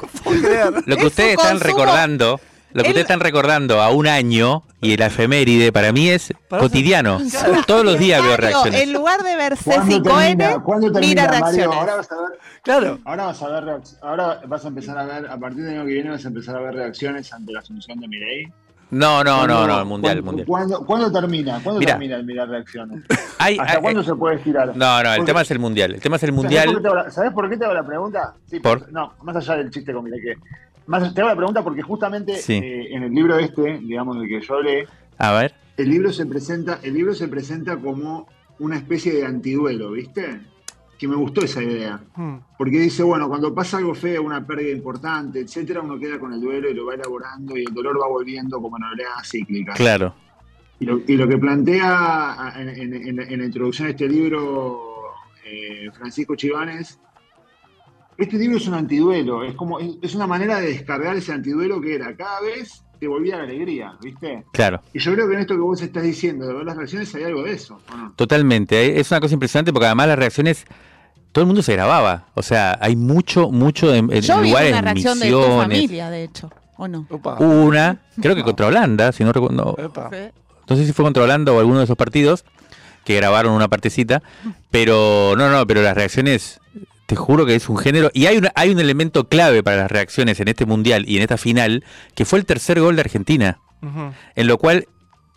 Lo 0.85 0.95
que 0.95 1.01
es 1.01 1.07
ustedes 1.07 1.31
están 1.31 1.57
consumo. 1.59 1.63
recordando, 1.79 2.39
lo 2.73 2.81
que 2.83 2.89
Él- 2.89 2.93
ustedes 2.93 3.01
están 3.03 3.19
recordando 3.19 3.81
a 3.81 3.89
un 3.91 4.07
año 4.07 4.63
y 4.81 4.97
la 4.97 5.05
efeméride 5.07 5.71
para 5.71 5.91
mí 5.91 6.09
es 6.09 6.33
Para 6.49 6.61
cotidiano. 6.61 7.19
Claro. 7.31 7.61
Todos 7.67 7.85
los 7.85 7.97
días 7.99 8.21
veo 8.21 8.35
reacciones. 8.35 8.81
En 8.81 8.93
lugar 8.93 9.21
de 9.23 9.35
ver 9.35 9.55
¿Cuándo 9.63 9.85
Ceci 9.85 10.01
Cohen, 10.01 10.37
termina, 10.37 10.63
¿cuándo 10.63 10.91
termina, 10.91 11.21
mira 11.23 11.39
Mario? 11.39 11.41
reacciones. 11.71 11.77
Ahora 11.79 11.95
vas 11.95 12.11
a 12.11 12.15
ver, 12.15 12.39
Claro. 12.63 12.99
ahora 13.05 13.25
vas 13.25 13.41
a 13.41 13.47
ver, 13.49 13.63
reacc- 13.63 13.97
ahora 14.01 14.41
vas 14.47 14.65
a 14.65 14.67
empezar 14.67 14.97
a 14.97 15.03
ver, 15.05 15.27
a 15.27 15.37
partir 15.37 15.63
del 15.63 15.73
año 15.77 15.85
que 15.85 15.93
viene 15.93 16.09
vas 16.09 16.25
a 16.25 16.27
empezar 16.27 16.55
a 16.55 16.59
ver 16.59 16.73
reacciones 16.75 17.31
ante 17.33 17.51
la 17.53 17.59
asunción 17.59 17.99
de 17.99 18.07
Milei. 18.07 18.51
No, 18.93 19.23
no, 19.23 19.47
no, 19.47 19.55
¿Cuándo- 19.55 19.67
no, 19.67 19.79
el 19.79 19.85
mundial, 19.85 20.17
el 20.17 20.23
¿cuándo, 20.23 20.31
mundial. 20.43 20.47
¿cuándo, 20.47 20.85
cuándo 20.85 21.11
termina? 21.11 21.59
¿Cuándo 21.63 21.79
Mira. 21.79 21.91
termina 21.93 22.15
el 22.15 22.23
mirar 22.25 22.47
reacciones? 22.49 23.03
Hay- 23.39 23.57
¿Hasta 23.57 23.73
hay- 23.73 23.81
cuándo 23.81 24.03
se 24.03 24.15
puede 24.15 24.35
estirar? 24.37 24.67
no, 24.75 25.03
no, 25.03 25.09
el 25.11 25.17
Porque- 25.17 25.29
tema 25.31 25.41
es 25.41 25.51
el 25.51 25.59
mundial. 25.59 25.93
El 25.95 26.01
tema 26.01 26.15
es 26.15 26.23
el 26.23 26.29
¿Sabés 26.29 26.35
por, 26.35 26.43
mundial. 26.43 26.75
qué 26.75 26.81
te 26.81 26.87
hago 26.87 26.95
la, 26.95 27.11
¿sabés 27.11 27.31
por 27.33 27.49
qué 27.49 27.57
te 27.57 27.65
hago 27.65 27.73
la 27.73 27.85
pregunta? 27.85 28.33
Sí, 28.45 28.59
¿Por? 28.59 28.91
No, 28.91 29.13
más 29.23 29.35
allá 29.35 29.55
del 29.57 29.69
chiste 29.71 29.93
con 29.93 30.05
que 30.05 30.35
más, 30.85 31.13
te 31.13 31.21
hago 31.21 31.29
la 31.29 31.35
pregunta 31.35 31.63
porque 31.63 31.81
justamente 31.81 32.35
Sí. 32.37 32.53
eh, 32.53 32.93
en 32.95 33.03
el 33.03 33.11
libro 33.13 33.37
este, 33.39 33.79
digamos, 33.79 34.19
del 34.19 34.27
que 34.27 34.41
yo 34.41 34.55
hablé, 34.55 34.87
A 35.17 35.31
ver. 35.33 35.53
el 35.77 35.89
libro 35.89 36.11
se 36.13 36.25
presenta, 36.25 36.79
el 36.83 36.93
libro 36.93 37.13
se 37.15 37.27
presenta 37.27 37.77
como 37.77 38.27
una 38.59 38.77
especie 38.77 39.13
de 39.13 39.25
antiduelo, 39.25 39.91
¿viste? 39.91 40.41
Que 41.03 41.07
me 41.09 41.17
gustó 41.17 41.43
esa 41.43 41.61
idea. 41.61 41.99
Hmm. 42.15 42.35
Porque 42.57 42.79
dice, 42.79 43.03
bueno, 43.03 43.27
cuando 43.27 43.53
pasa 43.53 43.75
algo 43.75 43.93
feo, 43.93 44.23
una 44.23 44.47
pérdida 44.47 44.71
importante, 44.71 45.41
etcétera, 45.41 45.81
uno 45.81 45.99
queda 45.99 46.17
con 46.17 46.31
el 46.31 46.39
duelo 46.39 46.69
y 46.69 46.73
lo 46.73 46.85
va 46.85 46.93
elaborando 46.93 47.57
y 47.57 47.65
el 47.65 47.73
dolor 47.73 47.99
va 48.01 48.07
volviendo 48.07 48.61
como 48.61 48.77
en 48.77 48.83
oleadas 48.85 49.27
cíclicas. 49.29 49.75
Claro. 49.75 50.15
Y 50.79 50.85
lo, 50.85 51.01
y 51.05 51.17
lo 51.17 51.27
que 51.27 51.37
plantea 51.37 52.53
en, 52.55 52.69
en- 52.69 52.93
en- 52.93 53.19
en 53.19 53.39
la 53.39 53.45
introducción 53.45 53.87
de 53.87 53.91
este 53.91 54.07
libro 54.07 54.79
eh, 55.45 55.89
Francisco 55.93 56.35
Chivanes, 56.37 56.97
este 58.17 58.37
libro 58.37 58.55
es 58.55 58.67
un 58.69 58.75
antiduelo, 58.75 59.43
es 59.43 59.53
como 59.55 59.79
es, 59.81 59.97
es 60.01 60.15
una 60.15 60.25
manera 60.25 60.61
de 60.61 60.67
descargar 60.67 61.17
ese 61.17 61.33
antiduelo 61.33 61.81
que 61.81 61.95
era 61.95 62.15
cada 62.15 62.39
vez 62.39 62.85
te 62.97 63.09
volvía 63.09 63.35
la 63.35 63.43
alegría, 63.43 63.97
¿viste? 64.01 64.45
Claro. 64.53 64.79
Y 64.93 64.99
yo 64.99 65.13
creo 65.13 65.27
que 65.27 65.33
en 65.33 65.41
esto 65.41 65.55
que 65.55 65.59
vos 65.59 65.81
estás 65.81 66.03
diciendo 66.03 66.47
de 66.47 66.53
ver 66.53 66.63
las 66.65 66.77
reacciones 66.77 67.13
hay 67.15 67.23
algo 67.23 67.43
de 67.43 67.51
eso, 67.51 67.77
¿o 67.91 67.97
no? 67.97 68.13
Totalmente. 68.15 68.97
Es 69.01 69.11
una 69.11 69.19
cosa 69.19 69.33
impresionante 69.33 69.73
porque 69.73 69.87
además 69.87 70.07
las 70.07 70.17
reacciones. 70.19 70.65
Todo 71.33 71.41
el 71.41 71.47
mundo 71.47 71.63
se 71.63 71.73
grababa. 71.73 72.27
O 72.35 72.43
sea, 72.43 72.77
hay 72.79 72.95
mucho, 72.95 73.49
mucho 73.49 73.93
en, 73.93 74.13
en 74.13 74.21
Yo 74.21 74.39
vi 74.39 74.49
lugares, 74.49 74.69
una 74.69 74.79
en 74.79 74.85
reacción 74.85 75.19
de 75.19 75.31
tu 75.31 75.41
familia, 75.41 76.09
de 76.11 76.23
hecho, 76.23 76.51
¿o 76.77 76.87
no? 76.87 77.07
Hubo 77.09 77.63
una, 77.63 77.97
creo 78.21 78.35
que 78.35 78.43
contra 78.43 78.67
Holanda, 78.67 79.11
si 79.11 79.23
no 79.23 79.33
recuerdo. 79.33 79.75
No, 80.69 80.77
sé 80.77 80.85
si 80.85 80.93
fue 80.93 81.03
contra 81.03 81.23
Holanda 81.23 81.51
o 81.51 81.59
alguno 81.59 81.79
de 81.79 81.85
esos 81.85 81.97
partidos 81.97 82.45
que 83.03 83.15
grabaron 83.15 83.53
una 83.53 83.67
partecita. 83.67 84.21
Pero 84.69 85.33
no, 85.35 85.49
no, 85.49 85.65
pero 85.65 85.81
las 85.81 85.95
reacciones, 85.95 86.61
te 87.07 87.15
juro 87.15 87.47
que 87.47 87.55
es 87.55 87.67
un 87.67 87.77
género. 87.77 88.11
Y 88.13 88.27
hay, 88.27 88.37
una, 88.37 88.51
hay 88.53 88.69
un 88.69 88.79
elemento 88.79 89.27
clave 89.27 89.63
para 89.63 89.77
las 89.77 89.91
reacciones 89.91 90.39
en 90.39 90.49
este 90.49 90.67
mundial 90.67 91.03
y 91.07 91.17
en 91.17 91.23
esta 91.23 91.37
final, 91.37 91.83
que 92.13 92.25
fue 92.25 92.37
el 92.37 92.45
tercer 92.45 92.79
gol 92.79 92.95
de 92.95 93.01
Argentina. 93.01 93.59
En 94.35 94.47
lo 94.47 94.59
cual 94.59 94.87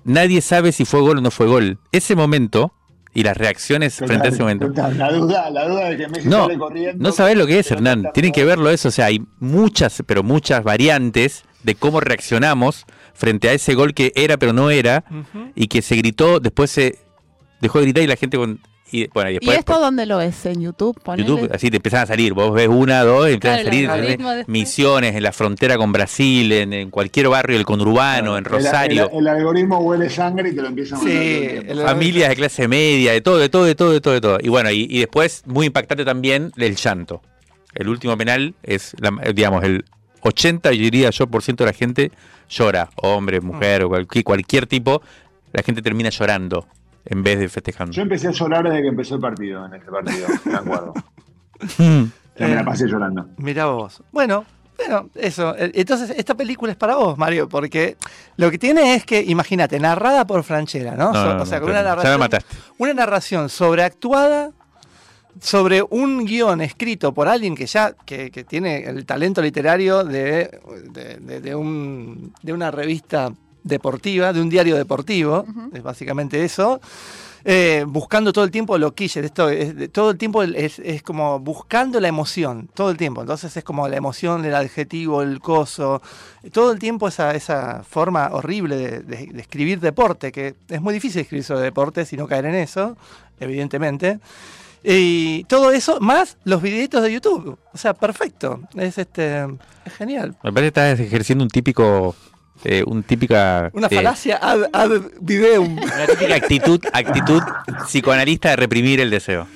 nadie 0.05 0.43
sabe 0.43 0.73
si 0.73 0.85
fue 0.85 1.01
gol 1.01 1.19
o 1.19 1.21
no 1.23 1.31
fue 1.31 1.47
gol. 1.47 1.79
Ese 1.91 2.15
momento 2.15 2.73
y 3.17 3.23
las 3.23 3.35
reacciones 3.35 3.95
frente 3.95 4.29
a 4.29 4.31
ese 4.31 4.43
momento. 4.43 4.67
Total, 4.67 4.99
la 4.99 5.11
duda, 5.11 5.49
la 5.49 5.67
duda 5.67 5.89
de 5.89 5.97
que 5.97 6.07
Messi 6.07 6.29
No, 6.29 6.43
sale 6.43 6.59
corriendo. 6.59 7.03
no 7.03 7.13
sabés 7.13 7.35
lo 7.39 7.47
que 7.47 7.59
es, 7.59 7.71
Hernán. 7.71 8.11
Tienen 8.13 8.31
que 8.31 8.45
verlo 8.45 8.69
eso. 8.69 8.89
O 8.89 8.91
sea, 8.91 9.07
hay 9.07 9.23
muchas, 9.41 10.03
pero 10.07 10.23
muchas 10.23 10.63
variantes 10.63 11.45
de 11.63 11.75
cómo 11.75 12.01
reaccionamos 12.01 12.85
frente 13.15 13.49
a 13.49 13.55
ese 13.55 13.73
gol 13.73 13.95
que 13.95 14.13
era 14.17 14.37
pero 14.37 14.53
no 14.53 14.69
era 14.71 15.03
y 15.55 15.69
que 15.69 15.81
se 15.81 15.97
gritó, 15.97 16.41
después 16.41 16.71
se 16.71 16.99
dejó 17.63 17.79
de 17.79 17.87
gritar 17.87 18.03
y 18.03 18.07
la 18.07 18.17
gente 18.17 18.37
con... 18.37 18.61
Y, 18.93 19.09
bueno, 19.09 19.31
y 19.31 19.33
¿Y 19.35 19.39
después 19.39 19.59
esto 19.59 19.73
por 19.73 19.81
dónde 19.83 20.07
lo 20.07 20.19
ves? 20.19 20.47
¿En 20.47 20.61
YouTube? 20.61 21.01
Ponele. 21.03 21.29
YouTube, 21.29 21.51
así 21.53 21.71
te 21.71 21.77
empiezan 21.79 22.03
a 22.03 22.07
salir. 22.07 22.35
Vos 22.35 22.53
ves 22.55 22.69
una, 22.69 23.03
dos, 23.03 23.29
y 23.29 23.33
empiezan 23.35 23.63
Claro, 23.65 23.93
a 23.93 23.97
salir 23.97 24.45
misiones 24.47 25.17
en 25.17 25.23
la 25.25 25.33
frontera 25.33 25.77
con 25.77 25.91
Brasil, 25.93 26.53
en, 26.53 26.73
en 26.73 26.91
cualquier 26.91 27.29
barrio 27.29 27.57
del 27.57 27.67
conurbano, 27.67 28.39
en 28.39 28.45
Rosario. 28.45 29.11
El, 29.13 29.19
el 29.19 29.29
algoritmo 29.29 29.79
huele 29.79 30.09
sangre 30.09 30.51
y 30.51 30.55
te 30.55 30.63
lo 30.63 30.69
empieza 30.69 30.97
a 30.97 31.01
Sí, 31.01 31.09
el- 31.67 31.81
familias 31.83 32.29
de 32.29 32.37
clase 32.37 32.69
media, 32.69 33.13
de 33.13 33.21
todo, 33.21 33.39
de 33.39 33.49
todo, 33.49 33.65
de 33.65 33.75
todo, 33.75 33.91
de 33.93 34.01
todo, 34.01 34.15
de 34.15 34.21
todo. 34.21 34.39
Y 34.41 34.49
bueno, 34.49 34.71
y, 34.71 34.87
y 34.89 35.01
después, 35.01 35.43
muy 35.47 35.67
impactante 35.67 36.05
también, 36.05 36.53
el 36.57 36.77
llanto. 36.77 37.23
El 37.75 37.89
último 37.89 38.17
penal 38.17 38.55
es, 38.63 38.95
la- 39.01 39.11
digamos, 39.35 39.65
el 39.65 39.85
80, 40.23 40.71
yo 40.73 40.83
diría 40.83 41.11
yo, 41.11 41.27
por 41.27 41.43
ciento 41.43 41.65
de 41.65 41.71
la 41.73 41.77
gente 41.77 42.13
llora, 42.49 42.89
hombre, 43.03 43.41
mujer, 43.41 43.83
o 43.83 43.89
cualquier, 43.89 44.23
cualquier 44.25 44.67
tipo, 44.67 45.03
la 45.53 45.63
gente 45.65 45.83
termina 45.83 46.09
llorando 46.11 46.69
en 47.07 47.23
vez 47.23 47.39
de 47.39 47.49
festejando. 47.49 47.93
Yo 47.93 48.03
empecé 48.03 48.29
a 48.29 48.33
llorar 48.33 48.65
desde 48.65 48.83
que 48.83 48.89
empezó 48.89 49.15
el 49.15 49.21
partido, 49.21 49.65
en 49.67 49.75
este 49.75 49.91
partido, 49.91 50.27
me 50.45 50.55
acuerdo. 50.55 50.95
Mm. 51.79 52.05
Ya 52.39 52.49
me 52.49 52.55
la 52.55 52.65
pasé 52.65 52.87
llorando. 52.87 53.29
Mirá 53.39 53.67
vos. 53.67 54.03
Bueno, 54.13 54.45
bueno, 54.77 55.09
eso. 55.15 55.57
Eh, 55.57 55.71
Entonces, 55.75 56.11
esta 56.11 56.35
película 56.35 56.71
es 56.73 56.77
para 56.77 56.97
vos, 56.97 57.17
Mario, 57.17 57.49
porque 57.49 57.97
lo 58.37 58.51
que 58.51 58.59
tiene 58.59 58.95
es 58.95 59.07
que, 59.07 59.23
imagínate, 59.23 59.81
narrada 59.81 60.27
por 60.27 60.43
Franchella, 60.45 60.95
¿no? 60.97 61.13
No, 61.13 61.15
So- 61.15 61.35
no, 61.35 61.43
o 61.43 61.47
sea, 61.47 61.59
no, 61.61 61.63
con 61.65 61.71
una 61.71 61.81
ya 61.81 61.85
me 61.85 61.89
narración, 61.97 62.21
mataste. 62.21 62.57
una 62.77 62.93
narración 62.95 63.49
sobreactuada 63.49 64.51
sobre 65.41 65.83
un 65.83 66.25
guion 66.25 66.61
escrito 66.63 67.13
por 67.13 67.29
alguien 67.29 67.55
que 67.55 67.67
ya 67.67 67.93
que, 67.93 68.31
que 68.31 68.45
tiene 68.45 68.85
el 68.85 69.05
talento 69.05 69.43
literario 69.43 70.03
de, 70.05 70.61
de, 70.93 71.17
de- 71.21 71.41
de 71.41 71.55
un- 71.55 72.33
de 72.43 72.53
una 72.53 72.71
revista 72.71 73.33
deportiva, 73.67 74.33
de 74.33 74.41
un 74.41 74.49
diario 74.49 74.77
deportivo, 74.77 75.45
es 75.75 75.83
básicamente 75.83 76.45
eso. 76.45 76.81
eh, 77.49 77.85
buscando 77.87 78.33
todo 78.33 78.43
el 78.45 78.51
tiempo 78.51 78.77
lo 78.77 78.93
quille, 78.93 79.21
esto 79.21 79.49
es, 79.49 79.77
de- 79.77 79.87
todo 79.87 80.11
el 80.11 80.19
tiempo 80.19 80.43
es, 80.43 80.81
es 80.81 81.01
como 81.05 81.39
buscando 81.39 82.01
la 82.01 82.09
emoción, 82.09 82.69
todo 82.75 82.91
el 82.91 82.97
tiempo. 82.97 83.21
Entonces 83.21 83.57
es 83.57 83.63
como 83.63 83.87
la 83.87 83.97
emoción, 83.97 84.45
el 84.45 84.53
adjetivo, 84.57 85.23
el 85.23 85.39
coso, 85.39 86.03
todo 86.51 86.73
el 86.73 86.81
tiempo 86.81 87.07
esa, 87.07 87.37
esa 87.37 87.85
forma 87.89 88.31
horrible 88.33 88.77
de, 88.77 88.99
de- 89.01 89.27
de 89.33 89.41
escribir 89.41 89.79
deporte, 89.79 90.33
que 90.33 90.57
es 90.69 90.81
muy 90.83 90.93
difícil 90.93 91.21
escribir 91.21 91.45
sobre 91.45 91.61
deporte 91.61 92.05
si 92.05 92.17
no 92.17 92.27
caer 92.27 92.47
en 92.47 92.57
eso, 92.57 92.97
evidentemente. 93.39 94.19
Y 94.83 95.45
todo 95.45 95.71
eso 95.71 96.01
más 96.01 96.39
los 96.45 96.61
videitos 96.63 97.01
de 97.03 97.13
YouTube. 97.13 97.59
O 97.73 97.79
sea, 97.79 97.95
perfecto. 97.95 98.61
Es 98.75 98.99
este 98.99 99.45
es 99.85 99.93
genial. 99.97 100.37
Me 100.43 100.53
parece 100.53 100.73
que 100.73 100.81
estás 100.81 101.01
ejerciendo 101.01 101.45
un 101.45 101.51
típico, 101.51 102.15
eh, 102.65 102.83
un 102.87 103.03
típica... 103.03 103.71
Una 103.73 103.87
eh, 103.89 103.95
falacia 103.97 104.39
ad, 104.41 104.65
ad 104.73 104.91
videum. 105.21 105.79
Una 105.79 106.07
típica 106.07 106.35
actitud, 106.35 106.81
actitud 106.93 107.43
psicoanalista 107.87 108.51
de 108.51 108.57
reprimir 108.57 109.01
el 109.01 109.11
deseo. 109.11 109.47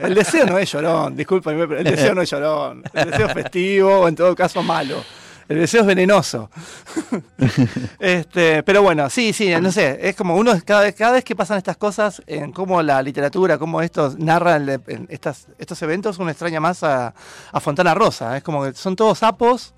El 0.00 0.14
deseo. 0.14 0.46
No 0.46 0.58
es 0.58 0.70
llorón, 0.72 1.16
discúlpame, 1.16 1.66
pero 1.68 1.80
el 1.80 1.84
deseo 1.84 2.14
no 2.14 2.22
es 2.22 2.30
llorón. 2.30 2.82
El 2.92 3.10
deseo 3.10 3.26
es 3.26 3.32
festivo 3.34 4.00
o 4.00 4.08
en 4.08 4.14
todo 4.16 4.34
caso 4.34 4.62
malo. 4.62 5.02
El 5.48 5.58
deseo 5.58 5.80
es 5.80 5.86
venenoso. 5.88 6.48
este, 7.98 8.62
pero 8.62 8.82
bueno, 8.82 9.10
sí, 9.10 9.32
sí, 9.32 9.52
no 9.60 9.72
sé, 9.72 9.98
es 10.00 10.14
como 10.14 10.36
uno 10.36 10.52
cada 10.64 10.82
vez, 10.82 10.94
cada 10.94 11.12
vez 11.12 11.24
que 11.24 11.34
pasan 11.34 11.58
estas 11.58 11.76
cosas, 11.76 12.22
en 12.28 12.52
cómo 12.52 12.80
la 12.82 13.02
literatura, 13.02 13.58
cómo 13.58 13.82
estos 13.82 14.16
narran 14.16 14.68
el- 14.68 14.80
en 14.86 15.06
estas, 15.10 15.48
estos 15.58 15.82
eventos, 15.82 16.18
uno 16.18 16.30
extraña 16.30 16.60
más 16.60 16.84
a, 16.84 17.12
a 17.50 17.60
Fontana 17.60 17.94
Rosa. 17.94 18.36
Es 18.36 18.44
como 18.44 18.62
que 18.62 18.74
son 18.74 18.94
todos 18.94 19.18
sapos 19.18 19.74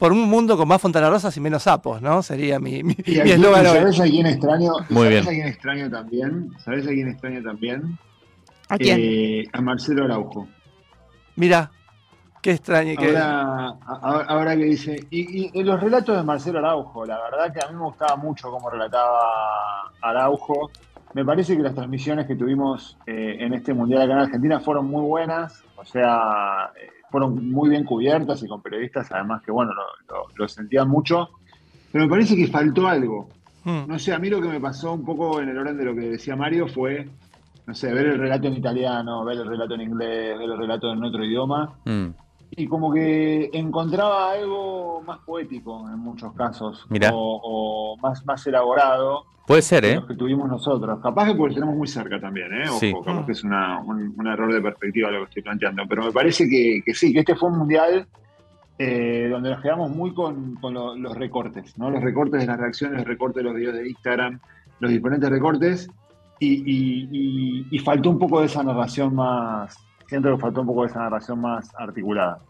por 0.00 0.10
un 0.12 0.28
mundo 0.28 0.56
con 0.56 0.66
más 0.66 0.80
Fontana 0.80 1.08
Rosas 1.10 1.36
y 1.36 1.40
menos 1.40 1.62
sapos, 1.62 2.02
¿no? 2.02 2.22
Sería 2.22 2.58
mi 2.58 2.82
mi- 2.82 2.96
Y 3.06 3.20
aquí. 3.20 3.30
¿Sabes 3.40 4.00
a 4.00 4.04
quién 4.04 4.26
extraño? 4.26 4.72
Muy 4.88 5.04
¿Sabes 5.06 5.10
bien. 5.10 5.22
a 5.22 5.30
quién 5.30 5.46
extraño 5.46 5.90
también? 5.90 6.50
¿Sabes 6.64 6.86
a 6.86 6.90
quién 6.90 7.08
extraño 7.08 7.42
también? 7.42 7.98
¿A 8.68 8.78
quién? 8.78 8.98
Eh, 9.00 9.44
a 9.52 9.60
Marcelo 9.60 10.04
Araujo. 10.04 10.48
Mira, 11.36 11.70
qué 12.42 12.52
extraño 12.52 12.96
que. 12.98 13.08
Ahora, 13.08 13.74
a- 13.86 14.24
ahora 14.28 14.56
que 14.56 14.64
dice. 14.64 15.06
Y, 15.10 15.46
y 15.48 15.60
en 15.60 15.66
los 15.66 15.80
relatos 15.80 16.16
de 16.16 16.22
Marcelo 16.22 16.58
Araujo, 16.60 17.04
la 17.04 17.18
verdad 17.20 17.52
que 17.52 17.64
a 17.64 17.68
mí 17.70 17.76
me 17.76 17.84
gustaba 17.84 18.16
mucho 18.16 18.50
cómo 18.50 18.70
relataba 18.70 19.20
Araujo. 20.00 20.70
Me 21.14 21.24
parece 21.24 21.56
que 21.56 21.62
las 21.62 21.74
transmisiones 21.74 22.26
que 22.26 22.36
tuvimos 22.36 22.96
eh, 23.06 23.36
en 23.40 23.52
este 23.52 23.74
Mundial 23.74 24.02
acá 24.02 24.12
en 24.12 24.18
Argentina 24.20 24.60
fueron 24.60 24.86
muy 24.86 25.02
buenas. 25.02 25.64
O 25.76 25.84
sea, 25.84 26.70
eh, 26.80 26.88
fueron 27.10 27.50
muy 27.50 27.68
bien 27.68 27.84
cubiertas 27.84 28.42
y 28.42 28.46
con 28.48 28.62
periodistas, 28.62 29.10
además 29.10 29.42
que, 29.42 29.50
bueno, 29.50 29.72
lo, 29.74 29.82
lo- 30.14 30.26
lo 30.36 30.48
sentían 30.48 30.88
mucho. 30.88 31.30
Pero 31.90 32.04
me 32.04 32.10
parece 32.10 32.36
que 32.36 32.46
faltó 32.46 32.86
algo. 32.86 33.28
Mm. 33.64 33.88
No 33.88 33.98
sé, 33.98 34.12
a 34.14 34.18
mí 34.20 34.30
lo 34.30 34.40
que 34.40 34.48
me 34.48 34.60
pasó 34.60 34.92
un 34.92 35.04
poco 35.04 35.40
en 35.40 35.48
el 35.48 35.58
orden 35.58 35.76
de 35.76 35.84
lo 35.84 35.94
que 35.94 36.02
decía 36.02 36.36
Mario 36.36 36.68
fue, 36.68 37.08
no 37.66 37.74
sé, 37.74 37.92
ver 37.92 38.06
el 38.06 38.18
relato 38.18 38.46
en 38.46 38.54
italiano, 38.54 39.24
ver 39.24 39.38
el 39.38 39.46
relato 39.48 39.74
en 39.74 39.80
inglés, 39.82 40.38
ver 40.38 40.48
el 40.50 40.56
relato 40.58 40.92
en 40.92 41.02
otro 41.02 41.24
idioma. 41.24 41.74
Mm. 41.84 42.06
Y 42.52 42.66
como 42.66 42.92
que 42.92 43.50
encontraba 43.52 44.32
algo 44.32 45.02
más 45.06 45.18
poético 45.20 45.88
en 45.88 45.98
muchos 45.98 46.32
casos, 46.34 46.84
Mirá. 46.88 47.10
o, 47.14 47.40
o 47.42 47.96
más, 47.98 48.24
más 48.26 48.46
elaborado 48.46 49.24
Puede 49.46 49.62
ser, 49.62 49.82
que 49.82 49.92
¿eh? 49.92 49.94
los 49.96 50.06
que 50.06 50.14
tuvimos 50.14 50.48
nosotros. 50.48 51.00
Capaz 51.02 51.26
que 51.26 51.34
porque 51.34 51.54
lo 51.54 51.60
tenemos 51.60 51.76
muy 51.76 51.88
cerca 51.88 52.20
también, 52.20 52.52
¿eh? 52.52 52.68
Ojo, 52.68 52.78
Sí. 52.78 52.92
capaz 53.04 53.26
que 53.26 53.32
es 53.32 53.42
una- 53.42 53.80
un, 53.80 54.14
un 54.16 54.26
error 54.28 54.52
de 54.52 54.60
perspectiva 54.60 55.10
lo 55.10 55.18
que 55.20 55.24
estoy 55.24 55.42
planteando. 55.42 55.82
Pero 55.88 56.04
me 56.04 56.12
parece 56.12 56.48
que, 56.48 56.82
que 56.84 56.94
sí, 56.94 57.12
que 57.12 57.20
este 57.20 57.34
fue 57.34 57.48
un 57.50 57.58
mundial 57.58 58.06
eh, 58.78 59.28
donde 59.30 59.50
nos 59.50 59.60
quedamos 59.60 59.90
muy 59.90 60.14
con, 60.14 60.54
con 60.56 60.72
lo- 60.74 60.94
los 60.96 61.16
recortes, 61.16 61.76
¿no? 61.78 61.90
Los 61.90 62.00
recortes 62.02 62.40
de 62.42 62.46
las 62.46 62.58
reacciones, 62.58 62.98
los 62.98 63.06
recortes 63.08 63.36
de 63.42 63.42
los 63.42 63.54
videos 63.54 63.74
de 63.74 63.88
Instagram, 63.88 64.38
los 64.78 64.90
diferentes 64.90 65.28
recortes, 65.28 65.90
y, 66.38 66.48
y- 66.48 67.08
y- 67.12 67.66
y 67.72 67.78
faltó 67.80 68.08
un 68.10 68.18
poco 68.18 68.40
de 68.40 68.46
esa 68.46 68.62
narración 68.62 69.14
más. 69.14 69.76
Siento 70.10 70.34
que 70.34 70.40
faltó 70.40 70.60
un 70.60 70.66
poco 70.66 70.82
de 70.82 70.88
esa 70.88 70.98
narración 70.98 71.40
más 71.40 71.70
articulada. 71.78 72.40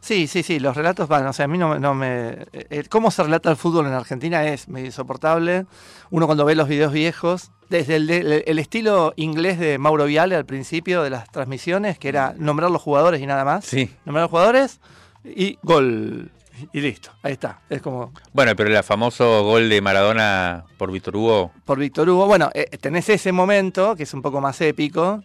Sí, 0.00 0.26
sí, 0.26 0.42
sí, 0.42 0.60
los 0.60 0.76
relatos 0.76 1.08
van, 1.08 1.26
o 1.26 1.32
sea, 1.32 1.46
a 1.46 1.48
mí 1.48 1.56
no, 1.56 1.70
me- 1.70 1.80
no 1.80 1.94
me... 1.94 2.28
eh, 2.28 2.46
eh, 2.52 2.84
cómo 2.90 3.10
se 3.10 3.22
relata 3.22 3.50
el 3.50 3.56
fútbol 3.56 3.86
en 3.86 3.94
Argentina 3.94 4.44
es 4.44 4.68
medio 4.68 4.86
insoportable. 4.86 5.64
Uno 6.10 6.26
cuando 6.26 6.44
ve 6.44 6.54
los 6.54 6.68
videos 6.68 6.92
viejos, 6.92 7.50
desde 7.70 7.96
el, 7.96 8.06
de- 8.06 8.44
el 8.46 8.58
estilo 8.58 9.14
inglés 9.16 9.58
de 9.58 9.78
Mauro 9.78 10.04
Viale 10.04 10.36
al 10.36 10.44
principio 10.44 11.02
de 11.02 11.08
las 11.10 11.30
transmisiones, 11.30 11.98
que 11.98 12.08
era 12.10 12.34
nombrar 12.36 12.70
los 12.70 12.82
jugadores 12.82 13.20
y 13.22 13.26
nada 13.26 13.44
más. 13.46 13.64
Sí. 13.64 13.90
Nombrar 14.04 14.24
los 14.24 14.30
jugadores 14.30 14.80
y 15.24 15.58
gol. 15.62 16.30
Y 16.72 16.80
listo, 16.82 17.10
ahí 17.22 17.32
está. 17.32 17.60
Es 17.68 17.80
como 17.82 18.12
Bueno, 18.32 18.54
pero 18.54 18.70
el 18.76 18.84
famoso 18.84 19.42
gol 19.42 19.68
de 19.68 19.80
Maradona 19.80 20.64
por 20.76 20.92
Víctor 20.92 21.16
Hugo. 21.16 21.50
por 21.64 21.78
Víctor 21.78 22.08
Hugo. 22.10 22.26
Bueno, 22.26 22.50
eh, 22.54 22.66
tenés 22.80 23.08
ese 23.08 23.32
momento 23.32 23.96
que 23.96 24.04
es 24.04 24.14
un 24.14 24.20
poco 24.22 24.40
más 24.40 24.60
épico. 24.60 25.22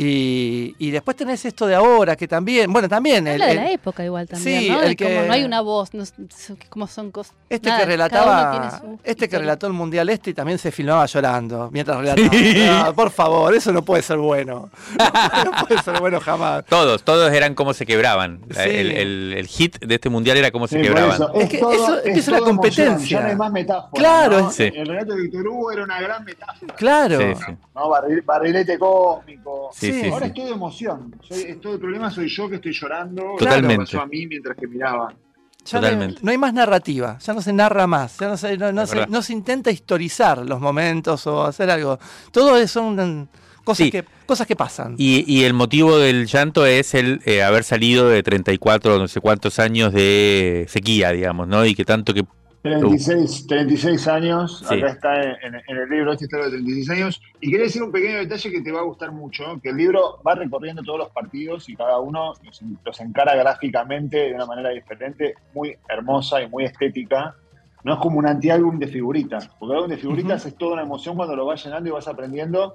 Y, 0.00 0.76
y 0.78 0.92
después 0.92 1.16
tenés 1.16 1.44
esto 1.44 1.66
de 1.66 1.74
ahora, 1.74 2.14
que 2.14 2.28
también, 2.28 2.72
bueno, 2.72 2.88
también... 2.88 3.26
el- 3.26 3.40
de 3.40 3.50
el- 3.50 3.56
la 3.56 3.70
época 3.72 4.04
igual 4.04 4.28
también, 4.28 4.60
Sí, 4.60 4.70
¿no? 4.70 4.80
el 4.80 4.96
como 4.96 5.10
que- 5.10 5.26
no 5.26 5.32
hay 5.32 5.42
una 5.42 5.60
voz, 5.60 5.90
no, 5.92 6.04
son 6.86 7.10
cosas. 7.10 7.34
Este 7.50 7.68
nada, 7.68 7.80
que 7.80 7.86
relataba, 7.86 8.80
este 9.02 9.28
que 9.28 9.38
relató 9.40 9.66
el 9.66 9.72
mundial 9.72 10.08
este 10.08 10.30
y 10.30 10.34
también 10.34 10.56
se 10.60 10.70
filmaba 10.70 11.04
llorando 11.06 11.68
mientras 11.72 11.98
relataba. 12.00 12.30
Ah, 12.88 12.92
por 12.94 13.10
favor, 13.10 13.52
eso 13.56 13.72
no 13.72 13.82
puede 13.84 14.02
ser 14.02 14.18
bueno. 14.18 14.70
No 15.44 15.66
puede 15.66 15.82
ser 15.82 15.98
bueno 15.98 16.20
jamás. 16.20 16.64
Todos, 16.66 17.02
todos 17.02 17.32
eran 17.32 17.54
cómo 17.56 17.74
se 17.74 17.84
quebraban. 17.84 18.40
Sí. 18.50 18.60
El, 18.60 18.92
el- 18.92 19.34
el 19.36 19.46
hit 19.48 19.78
de 19.80 19.96
este 19.96 20.08
mundial 20.08 20.36
era 20.36 20.52
cómo 20.52 20.68
se 20.68 20.80
quebraban. 20.80 21.14
eso, 21.14 21.34
Es 21.34 21.48
que 21.48 21.56
eso 21.56 21.98
empieza 22.04 22.30
una 22.30 22.38
todo 22.38 22.50
emoción, 22.50 22.86
competencia. 22.86 23.18
Ya 23.18 23.24
no 23.24 23.30
hay 23.30 23.36
más 23.36 23.50
metáfora. 23.52 23.90
Claro, 23.94 24.40
¿no? 24.42 24.50
sí. 24.52 24.70
El 24.72 24.86
relato 24.86 25.14
de 25.16 25.22
Víctor 25.22 25.48
Hugo 25.48 25.72
era 25.72 25.82
una 25.82 26.00
gran 26.00 26.24
metáfora. 26.24 26.74
Claro. 26.76 27.18
Sí, 27.18 27.24
sí. 27.46 27.52
¿no? 27.74 27.88
Barril- 27.90 28.24
barrilete 28.24 28.78
cósmico. 28.78 29.70
Sí, 29.72 29.87
Sí. 29.92 30.00
sí, 30.02 30.08
Ahora 30.08 30.26
sí. 30.26 30.32
es 30.32 30.34
todo 30.34 30.54
emoción. 30.54 31.14
Soy, 31.28 31.42
es 31.42 31.60
todo 31.60 31.74
el 31.74 31.80
problema 31.80 32.10
soy 32.10 32.28
yo 32.28 32.48
que 32.48 32.56
estoy 32.56 32.72
llorando. 32.72 33.22
Totalmente. 33.38 33.74
Lo 33.74 33.78
que 33.80 33.84
pasó 33.92 34.00
a 34.02 34.06
mí 34.06 34.26
mientras 34.26 34.56
que 34.56 34.66
miraba. 34.66 35.08
Ya 35.64 35.80
no 35.80 35.86
hay- 35.86 35.92
Totalmente. 35.92 36.20
No 36.22 36.30
hay 36.30 36.38
más 36.38 36.54
narrativa, 36.54 37.18
ya 37.18 37.34
no 37.34 37.42
se 37.42 37.52
narra 37.52 37.86
más, 37.86 38.16
ya 38.18 38.28
no 38.28 38.36
se, 38.36 38.56
no, 38.56 38.72
no 38.72 38.86
se, 38.86 39.06
no 39.06 39.20
se 39.22 39.32
intenta 39.34 39.70
historizar 39.70 40.38
los 40.46 40.60
momentos 40.60 41.26
o 41.26 41.44
hacer 41.44 41.70
algo. 41.70 41.98
Todo 42.32 42.56
eso 42.56 42.80
son 42.80 43.28
cosas, 43.64 43.84
Sí. 43.84 43.90
que, 43.90 44.04
cosas 44.24 44.46
que 44.46 44.56
pasan. 44.56 44.94
Y, 44.96 45.24
y 45.30 45.44
el 45.44 45.52
motivo 45.52 45.98
del 45.98 46.26
llanto 46.26 46.64
es 46.64 46.94
el 46.94 47.20
eh, 47.26 47.42
haber 47.42 47.64
salido 47.64 48.08
de 48.08 48.22
34, 48.22 48.98
no 48.98 49.08
sé 49.08 49.20
cuántos 49.20 49.58
años 49.58 49.92
de 49.92 50.64
sequía, 50.70 51.10
digamos, 51.12 51.46
¿no? 51.48 51.66
Y 51.66 51.74
que 51.74 51.84
tanto 51.84 52.14
que 52.14 52.24
36, 52.62 53.46
36 53.46 54.08
años, 54.08 54.64
Sí. 54.68 54.74
acá 54.76 54.88
está 54.88 55.22
en, 55.22 55.54
en 55.54 55.76
el 55.76 55.88
libro, 55.88 56.12
esta 56.12 56.24
historia 56.24 56.46
de 56.46 56.52
36 56.52 56.90
años. 56.90 57.22
Y 57.40 57.50
quería 57.50 57.66
decir 57.66 57.82
un 57.82 57.92
pequeño 57.92 58.18
detalle 58.18 58.50
que 58.50 58.60
te 58.60 58.72
va 58.72 58.80
a 58.80 58.84
gustar 58.84 59.12
mucho, 59.12 59.44
que 59.62 59.70
el 59.70 59.76
libro 59.76 60.20
va 60.26 60.34
recorriendo 60.34 60.82
todos 60.82 60.98
los 60.98 61.10
partidos 61.10 61.68
y 61.68 61.76
cada 61.76 61.98
uno 62.00 62.34
los, 62.44 62.62
los 62.84 63.00
encara 63.00 63.36
gráficamente 63.36 64.16
de 64.18 64.34
una 64.34 64.46
manera 64.46 64.70
diferente, 64.70 65.34
muy 65.54 65.76
hermosa 65.88 66.42
y 66.42 66.48
muy 66.48 66.64
estética. 66.64 67.34
No 67.84 67.94
es 67.94 68.00
como 68.00 68.18
un 68.18 68.26
antiálbum 68.26 68.78
de 68.78 68.88
figuritas, 68.88 69.48
porque 69.58 69.72
el 69.72 69.76
álbum 69.76 69.90
de 69.90 69.98
figuritas 69.98 70.44
es 70.44 70.56
toda 70.56 70.72
una 70.74 70.82
emoción 70.82 71.14
cuando 71.16 71.36
lo 71.36 71.46
vas 71.46 71.64
llenando 71.64 71.88
y 71.88 71.92
vas 71.92 72.08
aprendiendo. 72.08 72.74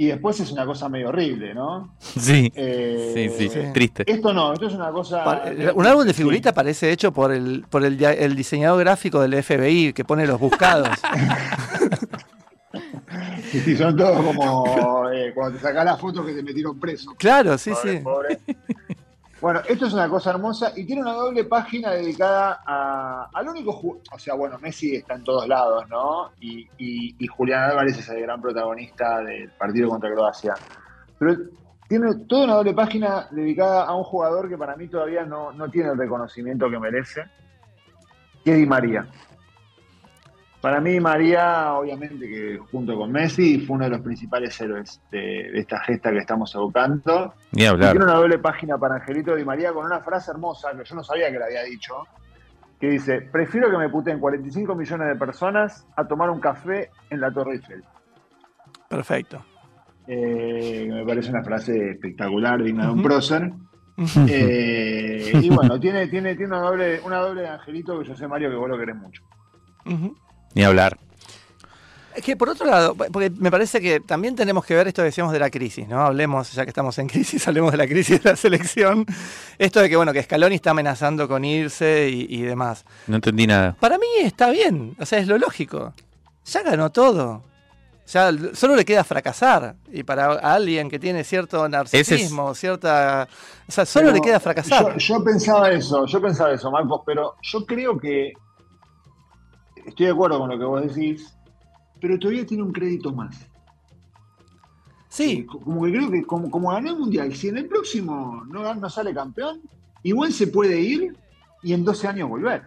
Y 0.00 0.06
después 0.06 0.38
es 0.38 0.52
una 0.52 0.64
cosa 0.64 0.88
medio 0.88 1.08
horrible, 1.08 1.52
¿no? 1.54 1.94
Sí, 2.00 2.52
Eh, 2.54 3.10
sí, 3.14 3.28
sí, 3.36 3.48
sí. 3.48 3.60
triste. 3.74 4.04
Esto 4.06 4.32
no, 4.32 4.52
esto 4.52 4.68
es 4.68 4.74
una 4.74 4.90
cosa... 4.92 5.24
Pa- 5.24 5.42
eh, 5.46 5.72
Un 5.74 5.86
álbum 5.86 6.04
de 6.06 6.14
figuritas 6.14 6.52
parece 6.52 6.92
hecho 6.92 7.12
por 7.12 7.32
el 7.32 7.64
por 7.68 7.84
el, 7.84 8.02
el 8.02 8.36
diseñador 8.36 8.78
gráfico 8.80 9.20
del 9.20 9.42
FBI 9.42 9.92
que 9.92 10.04
pone 10.04 10.26
los 10.26 10.38
buscados. 10.40 10.88
Sí, 13.50 13.60
sí, 13.60 13.76
son 13.78 13.96
todos 13.96 14.22
como 14.22 15.08
eh, 15.10 15.32
cuando 15.34 15.56
te 15.56 15.62
sacás 15.62 15.84
las 15.86 15.98
fotos 15.98 16.26
que 16.26 16.32
te 16.34 16.42
metieron 16.42 16.78
preso. 16.78 17.14
claro, 17.16 17.56
sí, 17.56 17.70
Pobre, 17.70 17.96
sí. 17.98 18.04
pobre. 18.04 18.38
Bueno, 19.40 19.60
esto 19.68 19.86
es 19.86 19.92
una 19.92 20.08
cosa 20.08 20.30
hermosa 20.30 20.72
y 20.74 20.84
tiene 20.84 21.02
una 21.02 21.12
doble 21.12 21.44
página 21.44 21.92
dedicada 21.92 22.60
a, 22.66 23.28
al 23.32 23.48
único 23.48 23.72
ju- 23.72 24.00
O 24.12 24.18
sea, 24.18 24.34
bueno, 24.34 24.58
Messi 24.58 24.96
está 24.96 25.14
en 25.14 25.22
todos 25.22 25.46
lados, 25.46 25.88
¿no? 25.88 26.32
Y, 26.40 26.62
y- 26.76 27.14
y 27.18 27.26
Julián 27.28 27.70
Álvarez 27.70 27.96
es 27.98 28.08
el 28.08 28.22
gran 28.22 28.40
protagonista 28.42 29.20
del 29.20 29.50
partido 29.52 29.90
contra 29.90 30.10
Croacia. 30.10 30.54
Pero 31.20 31.36
tiene 31.88 32.14
toda 32.28 32.44
una 32.46 32.54
doble 32.54 32.74
página 32.74 33.28
dedicada 33.30 33.84
a 33.84 33.94
un 33.94 34.02
jugador 34.02 34.48
que 34.48 34.58
para 34.58 34.74
mí 34.76 34.88
todavía 34.88 35.24
no, 35.24 35.52
no 35.52 35.70
tiene 35.70 35.90
el 35.90 35.98
reconocimiento 35.98 36.68
que 36.68 36.78
merece, 36.80 37.22
que 38.44 38.66
María. 38.66 39.06
Para 40.60 40.80
mí, 40.80 40.98
María, 40.98 41.74
obviamente 41.74 42.26
que 42.28 42.58
junto 42.72 42.96
con 42.96 43.12
Messi, 43.12 43.60
fue 43.60 43.76
uno 43.76 43.84
de 43.84 43.90
los 43.90 44.00
principales 44.00 44.60
héroes 44.60 45.00
de, 45.10 45.50
de 45.52 45.58
esta 45.60 45.78
gesta 45.80 46.10
que 46.10 46.18
estamos 46.18 46.52
evocando. 46.54 47.32
Ni 47.52 47.62
Y 47.62 47.66
hablar. 47.66 47.92
tiene 47.92 48.04
una 48.06 48.14
doble 48.14 48.38
página 48.38 48.76
para 48.76 48.96
Angelito 48.96 49.36
Di 49.36 49.44
María 49.44 49.72
con 49.72 49.86
una 49.86 50.00
frase 50.00 50.32
hermosa 50.32 50.70
que 50.76 50.84
yo 50.84 50.94
no 50.96 51.04
sabía 51.04 51.30
que 51.30 51.38
la 51.38 51.44
había 51.46 51.62
dicho, 51.62 51.94
que 52.80 52.88
dice, 52.90 53.20
prefiero 53.22 53.70
que 53.70 53.76
me 53.78 53.88
puten 53.88 54.18
45 54.18 54.74
millones 54.74 55.08
de 55.08 55.14
personas 55.14 55.86
a 55.96 56.06
tomar 56.08 56.28
un 56.30 56.40
café 56.40 56.90
en 57.10 57.20
la 57.20 57.30
Torre 57.32 57.52
Eiffel. 57.54 57.84
Perfecto. 58.88 59.44
Eh, 60.08 60.88
me 60.90 61.04
parece 61.04 61.30
una 61.30 61.44
frase 61.44 61.90
espectacular, 61.90 62.60
digna 62.62 62.86
de 62.86 62.92
un 62.92 63.02
prócer. 63.02 63.52
Eh, 64.28 65.32
y 65.40 65.50
bueno, 65.50 65.78
tiene, 65.78 66.06
tiene, 66.08 66.34
tiene 66.34 66.56
una 66.56 66.62
doble, 66.62 67.00
una 67.04 67.18
doble 67.18 67.42
de 67.42 67.48
Angelito 67.48 67.98
que 68.00 68.08
yo 68.08 68.16
sé, 68.16 68.26
Mario, 68.26 68.48
que 68.50 68.56
vos 68.56 68.68
lo 68.68 68.78
querés 68.78 68.96
mucho. 68.96 69.22
Ujú. 69.86 70.16
Ni 70.58 70.64
hablar. 70.64 70.98
Es 72.16 72.24
que 72.24 72.36
por 72.36 72.48
otro 72.48 72.66
lado, 72.66 72.96
porque 72.96 73.30
me 73.30 73.48
parece 73.48 73.80
que 73.80 74.00
también 74.00 74.34
tenemos 74.34 74.66
que 74.66 74.74
ver 74.74 74.88
esto 74.88 75.02
que 75.02 75.06
decíamos 75.06 75.32
de 75.32 75.38
la 75.38 75.50
crisis, 75.50 75.86
¿no? 75.86 76.00
Hablemos, 76.00 76.52
ya 76.52 76.64
que 76.64 76.70
estamos 76.70 76.98
en 76.98 77.06
crisis, 77.06 77.46
hablemos 77.46 77.70
de 77.70 77.78
la 77.78 77.86
crisis 77.86 78.20
de 78.20 78.30
la 78.30 78.34
selección. 78.34 79.06
Esto 79.56 79.78
de 79.78 79.88
que, 79.88 79.94
bueno, 79.94 80.12
que 80.12 80.20
Scaloni 80.20 80.56
está 80.56 80.72
amenazando 80.72 81.28
con 81.28 81.44
irse 81.44 82.10
y, 82.10 82.26
y 82.28 82.42
demás. 82.42 82.84
No 83.06 83.14
entendí 83.14 83.46
nada. 83.46 83.76
Para 83.78 83.98
mí 83.98 84.06
está 84.20 84.50
bien, 84.50 84.96
o 84.98 85.06
sea, 85.06 85.20
es 85.20 85.28
lo 85.28 85.38
lógico. 85.38 85.94
Ya 86.44 86.64
ganó 86.64 86.90
todo. 86.90 87.44
Ya 88.12 88.32
solo 88.54 88.74
le 88.74 88.84
queda 88.84 89.04
fracasar. 89.04 89.76
Y 89.92 90.02
para 90.02 90.32
alguien 90.32 90.90
que 90.90 90.98
tiene 90.98 91.22
cierto 91.22 91.68
narcisismo, 91.68 92.52
cierta. 92.56 93.28
O 93.68 93.70
sea, 93.70 93.86
solo 93.86 94.06
Pero 94.06 94.16
le 94.16 94.20
queda 94.22 94.40
fracasar. 94.40 94.98
Yo, 94.98 95.18
yo 95.18 95.22
pensaba 95.22 95.70
eso, 95.70 96.04
yo 96.04 96.20
pensaba 96.20 96.50
eso, 96.50 96.68
Marcos, 96.72 97.02
pero 97.06 97.36
yo 97.42 97.64
creo 97.64 97.96
que 97.96 98.32
estoy 99.88 100.06
de 100.06 100.12
acuerdo 100.12 100.38
con 100.38 100.50
lo 100.50 100.58
que 100.58 100.64
vos 100.64 100.94
decís, 100.94 101.34
pero 102.00 102.18
todavía 102.18 102.46
tiene 102.46 102.62
un 102.62 102.72
crédito 102.72 103.12
más. 103.12 103.48
Sí, 105.08 105.38
Eh, 105.40 105.46
Como 105.46 105.84
que 105.84 105.92
creo 105.92 106.10
que 106.10 106.22
como, 106.24 106.50
como 106.50 106.70
ganó 106.70 106.90
el 106.90 106.98
mundial, 106.98 107.34
si 107.34 107.48
en 107.48 107.58
el 107.58 107.66
próximo 107.66 108.44
no, 108.48 108.74
no 108.74 108.90
sale 108.90 109.14
campeón, 109.14 109.60
igual 110.02 110.32
se 110.32 110.46
puede 110.46 110.80
ir 110.80 111.16
y 111.62 111.72
en 111.72 111.84
12 111.84 112.08
años 112.08 112.28
volver. 112.28 112.62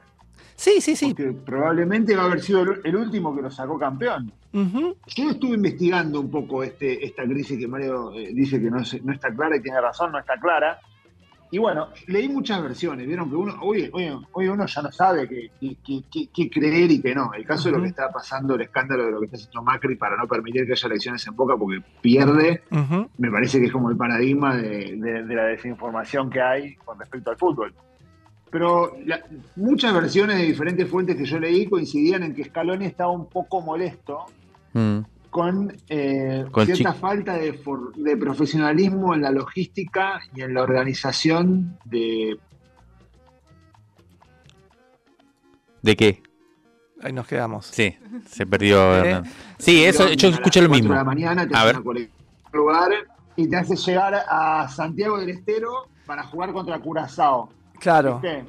sí, 0.55 0.81
sí, 0.81 0.95
sí. 0.95 1.13
Porque 1.13 1.31
probablemente 1.31 2.15
va 2.15 2.23
a 2.23 2.25
haber 2.25 2.41
sido 2.41 2.63
el, 2.84 2.95
último 2.95 3.36
que 3.36 3.41
lo 3.43 3.51
sacó 3.51 3.77
campeón. 3.77 4.31
Ujú. 4.53 4.97
Yo 5.15 5.29
estuve 5.29 5.55
investigando 5.55 6.19
un 6.19 6.29
poco 6.29 6.63
este, 6.63 7.05
esta 7.05 7.23
crisis 7.23 7.57
que 7.57 7.67
Mario 7.67 8.12
eh, 8.13 8.31
dice 8.34 8.60
que 8.60 8.69
no, 8.69 8.81
no 9.03 9.13
está 9.13 9.34
clara 9.34 9.55
y 9.55 9.62
tiene 9.62 9.79
razón, 9.79 10.12
no 10.12 10.19
está 10.19 10.38
clara. 10.39 10.79
Y 11.53 11.57
bueno, 11.57 11.89
leí 12.07 12.29
muchas 12.29 12.63
versiones, 12.63 13.05
vieron 13.05 13.29
que 13.29 13.35
uno, 13.35 13.55
hoy, 13.61 13.89
hoy, 13.91 14.09
hoy 14.31 14.47
uno 14.47 14.65
ya 14.65 14.81
no 14.81 14.89
sabe 14.91 15.27
qué, 15.27 15.51
qué- 15.59 15.75
qué- 15.85 16.03
qué- 16.09 16.29
qué 16.33 16.49
creer 16.49 16.89
y 16.89 17.01
qué 17.01 17.13
no. 17.13 17.33
El 17.33 17.45
caso 17.45 17.67
de 17.69 17.75
lo 17.75 17.81
que 17.83 17.89
está 17.89 18.09
pasando, 18.09 18.55
el 18.55 18.61
escándalo 18.61 19.05
de 19.05 19.11
lo 19.11 19.19
que 19.19 19.25
está 19.25 19.35
haciendo 19.37 19.61
Macri 19.61 19.95
para 19.97 20.15
no 20.15 20.27
permitir 20.29 20.65
que 20.65 20.71
haya 20.71 20.87
elecciones 20.87 21.27
en 21.27 21.35
Boca 21.35 21.57
porque 21.57 21.83
pierde, 22.01 22.63
me 23.17 23.29
parece 23.29 23.59
que 23.59 23.65
es 23.65 23.71
como 23.73 23.89
el 23.89 23.97
paradigma 23.97 24.55
de, 24.55 24.95
de- 24.95 25.23
de 25.23 25.35
la 25.35 25.43
desinformación 25.43 26.29
que 26.29 26.41
hay 26.41 26.75
con 26.75 26.97
respecto 26.97 27.31
al 27.31 27.37
fútbol. 27.37 27.73
Pero 28.49 28.95
la- 29.05 29.19
muchas 29.57 29.93
versiones 29.93 30.37
de 30.37 30.43
diferentes 30.45 30.89
fuentes 30.89 31.17
que 31.17 31.25
yo 31.25 31.37
leí 31.37 31.67
coincidían 31.67 32.23
en 32.23 32.33
que 32.33 32.45
Scaloni 32.45 32.85
estaba 32.85 33.11
un 33.11 33.27
poco 33.29 33.59
molesto 33.61 34.25
Mm. 34.73 34.99
Con, 35.32 35.76
eh, 35.89 36.46
Con 36.52 36.65
cierta 36.67 36.94
falta 36.94 37.34
de, 37.34 37.54
for- 37.54 37.96
de 37.96 38.15
profesionalismo 38.17 39.15
en 39.15 39.22
la 39.24 39.32
logística 39.32 40.20
y 40.36 40.41
en 40.41 40.54
la 40.54 40.62
organización 40.62 41.80
de... 41.86 42.38
¿De 45.82 45.96
qué? 45.96 46.22
Ahí 47.02 47.13
nos 47.13 47.26
quedamos. 47.28 47.65
Sí, 47.65 47.98
se 48.28 48.46
perdió. 48.46 49.04
¿Eh? 49.06 49.24
Sí, 49.58 49.84
eso, 49.86 50.10
yo 50.12 50.30
escuché 50.30 50.62
lo 50.62 50.70
mismo. 50.70 50.94
la 50.94 51.04
mañana 51.04 51.48
te 51.48 51.58
A 51.58 51.63
ver. 51.65 51.78
lugar 52.54 52.91
y 53.36 53.48
te 53.48 53.56
hace 53.58 53.76
llegar 53.76 54.13
a 54.30 54.67
Santiago 54.70 55.17
del 55.17 55.30
Estero 55.30 55.88
para 56.06 56.24
jugar 56.24 56.52
contra 56.54 56.78
Curazao. 56.80 57.50
Claro. 57.80 58.20
¿viste? 58.22 58.46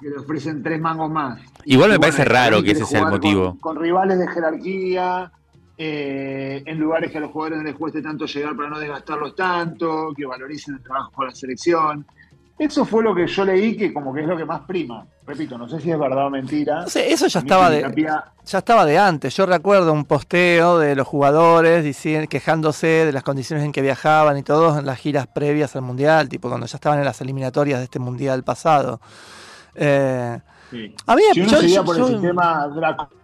Que 0.00 0.08
le 0.08 0.16
ofrecen 0.16 0.62
tres 0.62 0.80
mangos 0.80 1.10
más. 1.10 1.40
Igual 1.64 1.90
me 1.90 1.96
Y 1.96 1.98
parece 1.98 2.22
bueno, 2.22 2.32
raro 2.34 2.62
que 2.62 2.70
ese 2.72 2.84
sea 2.86 3.00
el 3.00 3.08
motivo. 3.10 3.50
Con, 3.60 3.74
con 3.74 3.82
rivales 3.82 4.18
de 4.18 4.26
jerarquía, 4.28 5.30
eh, 5.78 6.62
en 6.66 6.78
lugares 6.78 7.10
que 7.12 7.18
a 7.18 7.20
los 7.20 7.30
jugadores 7.30 7.58
no 7.58 7.64
les 7.64 7.76
cueste 7.76 8.02
tanto 8.02 8.26
llegar 8.26 8.56
para 8.56 8.68
no 8.68 8.78
desgastarlos 8.80 9.34
tanto, 9.36 10.12
que 10.16 10.26
valoricen 10.26 10.74
el 10.74 10.82
trabajo 10.82 11.12
con 11.12 11.26
la 11.28 11.34
selección. 11.34 12.04
Eso 12.58 12.84
fue 12.84 13.04
lo 13.04 13.14
que 13.14 13.24
yo 13.28 13.44
leí 13.44 13.76
que 13.76 13.94
como 13.94 14.12
que 14.12 14.22
es 14.22 14.26
lo 14.26 14.36
que 14.36 14.44
más 14.44 14.62
prima. 14.62 15.06
Repito, 15.24 15.56
no 15.56 15.68
sé 15.68 15.78
si 15.80 15.92
es 15.92 15.98
verdad 15.98 16.26
o 16.26 16.30
mentira. 16.30 16.80
No 16.82 16.88
sé, 16.88 17.12
eso 17.12 17.28
ya 17.28 17.38
estaba 17.38 17.70
de, 17.70 17.82
capía- 17.82 18.24
ya 18.44 18.58
estaba 18.58 18.84
de 18.84 18.98
antes. 18.98 19.36
Yo 19.36 19.46
recuerdo 19.46 19.92
un 19.92 20.04
posteo 20.04 20.78
de 20.80 20.96
los 20.96 21.06
jugadores 21.06 21.84
diciendo, 21.84 22.26
quejándose 22.28 22.86
de 23.06 23.12
las 23.12 23.22
condiciones 23.22 23.64
en 23.64 23.70
que 23.70 23.80
viajaban 23.80 24.36
y 24.38 24.42
todo 24.42 24.76
en 24.80 24.86
las 24.86 24.98
giras 24.98 25.28
previas 25.28 25.76
al 25.76 25.82
Mundial, 25.82 26.28
tipo 26.28 26.48
cuando 26.48 26.66
ya 26.66 26.76
estaban 26.78 26.98
en 26.98 27.04
las 27.04 27.20
eliminatorias 27.20 27.78
de 27.78 27.84
este 27.84 28.00
Mundial 28.00 28.42
pasado. 28.42 29.00
Eh, 29.76 30.40
Sí. 30.70 30.94
a 31.06 31.14
mí, 31.14 31.22
Si 31.32 31.40
uno 31.40 31.50
yo- 31.50 31.60
seguía 31.60 31.76
yo- 31.76 31.84
por 31.84 31.96
yo- 31.96 32.06
el 32.08 32.12
sistema 32.14 32.66
draconiano 32.68 33.17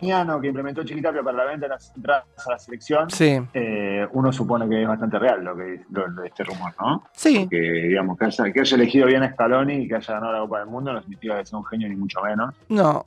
que 0.00 0.46
implementó 0.48 0.82
Chiquitapia 0.82 1.22
para 1.22 1.36
la 1.38 1.44
venta 1.44 1.66
de 1.66 1.70
las 1.70 1.92
entradas 1.94 2.24
a 2.46 2.50
la 2.52 2.58
selección, 2.58 3.10
Sí, 3.10 3.40
eh, 3.54 4.06
uno 4.12 4.32
supone 4.32 4.68
que 4.68 4.82
es 4.82 4.88
bastante 4.88 5.18
real 5.18 5.44
lo 5.44 5.56
que 5.56 5.82
lo, 5.90 6.08
lo 6.08 6.22
de 6.22 6.28
este 6.28 6.44
rumor, 6.44 6.72
¿no? 6.80 7.04
sí. 7.12 7.46
Que 7.48 7.58
digamos 7.60 8.18
que 8.18 8.24
haya, 8.24 8.52
que 8.52 8.60
haya 8.60 8.76
elegido 8.76 9.06
bien 9.06 9.22
a 9.22 9.32
Scaloni 9.32 9.74
y 9.74 9.88
que 9.88 9.96
haya 9.96 10.14
ganado 10.14 10.32
la 10.32 10.40
Copa 10.40 10.58
del 10.60 10.68
Mundo 10.68 10.92
no 10.92 11.00
significa 11.00 11.38
que 11.38 11.46
sea 11.46 11.58
un 11.58 11.64
genio 11.66 11.88
ni 11.88 11.96
mucho 11.96 12.20
menos. 12.22 12.54
No. 12.68 13.04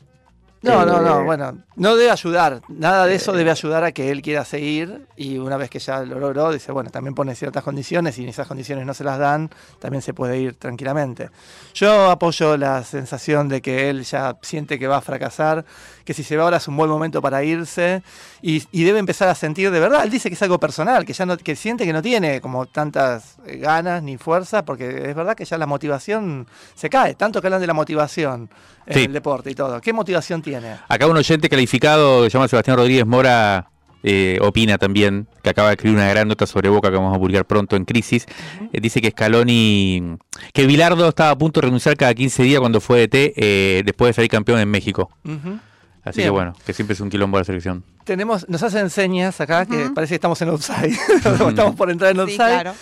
No, 0.64 0.86
no, 0.86 1.02
no, 1.02 1.20
Eh, 1.20 1.24
bueno, 1.26 1.58
no 1.76 1.96
debe 1.98 2.10
ayudar, 2.10 2.62
nada 2.70 3.06
de 3.06 3.16
eso 3.16 3.34
debe 3.34 3.52
ayudar 3.52 3.84
a 3.84 3.92
que 3.92 4.12
él 4.12 4.22
quiera 4.22 4.46
seguir 4.46 5.08
y 5.18 5.38
una 5.38 5.58
vez 5.58 5.70
que 5.70 5.80
ya 5.80 6.06
lo 6.06 6.20
logró, 6.20 6.54
dice, 6.54 6.72
bueno, 6.72 6.90
también 6.90 7.14
pone 7.14 7.36
ciertas 7.36 7.64
condiciones 7.66 8.18
y 8.18 8.26
esas 8.26 8.48
condiciones 8.48 8.86
no 8.86 8.94
se 8.94 9.04
las 9.04 9.20
dan, 9.20 9.50
también 9.80 10.02
se 10.02 10.14
puede 10.14 10.40
ir 10.40 10.56
tranquilamente. 10.56 11.30
Yo 11.74 12.10
apoyo 12.10 12.56
la 12.56 12.82
sensación 12.84 13.50
de 13.50 13.62
que 13.62 13.90
él 13.90 14.04
ya 14.06 14.38
siente 14.42 14.80
que 14.80 14.88
va 14.88 14.96
a 14.98 15.02
fracasar, 15.02 15.66
que 16.04 16.14
si 16.14 16.24
se 16.24 16.36
va 16.38 16.44
ahora 16.44 16.58
es 16.58 16.68
un 16.68 16.76
buen 16.78 16.90
momento 16.90 17.22
para 17.22 17.44
irse 17.44 18.04
y, 18.42 18.64
y 18.72 18.84
debe 18.84 19.00
empezar 19.00 19.30
a 19.30 19.36
sentir 19.36 19.72
de 19.72 19.80
verdad, 19.80 20.04
él 20.04 20.10
dice 20.10 20.30
que 20.30 20.36
es 20.36 20.42
algo 20.42 20.60
personal, 20.60 21.06
que 21.06 21.14
ya 21.14 21.26
no, 21.26 21.38
que 21.38 21.56
siente 21.56 21.86
que 21.86 21.94
no 21.94 22.02
tiene 22.02 22.42
como 22.42 22.66
tantas 22.66 23.38
eh, 23.46 23.58
ganas 23.58 24.04
ni 24.04 24.18
fuerza, 24.18 24.66
porque 24.66 25.10
es 25.10 25.16
verdad 25.16 25.36
que 25.36 25.46
ya 25.46 25.58
la 25.58 25.66
motivación 25.66 26.48
se 26.76 26.90
cae, 26.90 27.16
tanto 27.16 27.42
que 27.42 27.48
hablan 27.48 27.62
de 27.62 27.68
la 27.68 27.74
motivación 27.74 28.50
en 28.86 28.94
Sí. 28.94 29.04
el 29.06 29.14
deporte 29.14 29.50
y 29.52 29.56
todo. 29.56 29.80
¿Qué 29.82 29.94
motivación 29.94 30.42
tiene? 30.42 30.76
Acá 30.88 31.08
un 31.08 31.16
oyente 31.18 31.48
calificado, 31.50 32.24
que 32.24 32.30
se 32.30 32.34
llama 32.38 32.48
Sebastián 32.48 32.76
Rodríguez 32.78 33.06
Mora, 33.06 33.70
eh, 34.06 34.38
opina 34.42 34.78
también, 34.78 35.28
que 35.42 35.50
acaba 35.50 35.70
de 35.70 35.76
escribir 35.76 35.98
una 35.98 36.10
gran 36.10 36.28
nota 36.28 36.46
sobre 36.46 36.68
Boca 36.68 36.90
que 36.90 36.98
vamos 36.98 37.16
a 37.16 37.18
publicar 37.20 37.46
pronto 37.46 37.78
en 37.78 37.86
Crisis. 37.86 38.26
Eh, 38.74 38.82
dice 38.82 39.00
que 39.00 39.12
Scaloni, 39.12 40.18
que 40.54 40.68
Bilardo 40.68 41.08
estaba 41.08 41.30
a 41.30 41.38
punto 41.38 41.62
de 41.62 41.68
renunciar 41.68 41.96
cada 41.96 42.14
15 42.14 42.44
días 42.44 42.60
cuando 42.60 42.82
fue 42.82 43.00
DT 43.08 43.34
eh, 43.38 43.82
después 43.86 44.10
de 44.10 44.14
salir 44.14 44.30
campeón 44.30 44.60
en 44.60 44.70
México. 44.70 45.10
Ujú. 45.24 45.58
Así 46.06 46.18
Bien. 46.18 46.28
que 46.28 46.32
bueno, 46.32 46.54
que 46.66 46.74
siempre 46.74 46.94
es 46.94 47.00
un 47.00 47.10
quilombo 47.10 47.38
la 47.38 47.44
selección. 47.46 47.84
Tenemos, 48.04 48.48
nos 48.50 48.62
hacen 48.64 48.90
señas 48.90 49.40
acá 49.40 49.66
que 49.66 49.90
parece 49.96 50.12
que 50.12 50.16
estamos 50.16 50.42
en 50.42 50.50
offside. 50.50 50.98
estamos 51.50 51.76
por 51.76 51.90
entrar 51.90 52.12
en 52.12 52.18
Sí, 52.18 52.22
offside. 52.24 52.38
claro. 52.62 52.74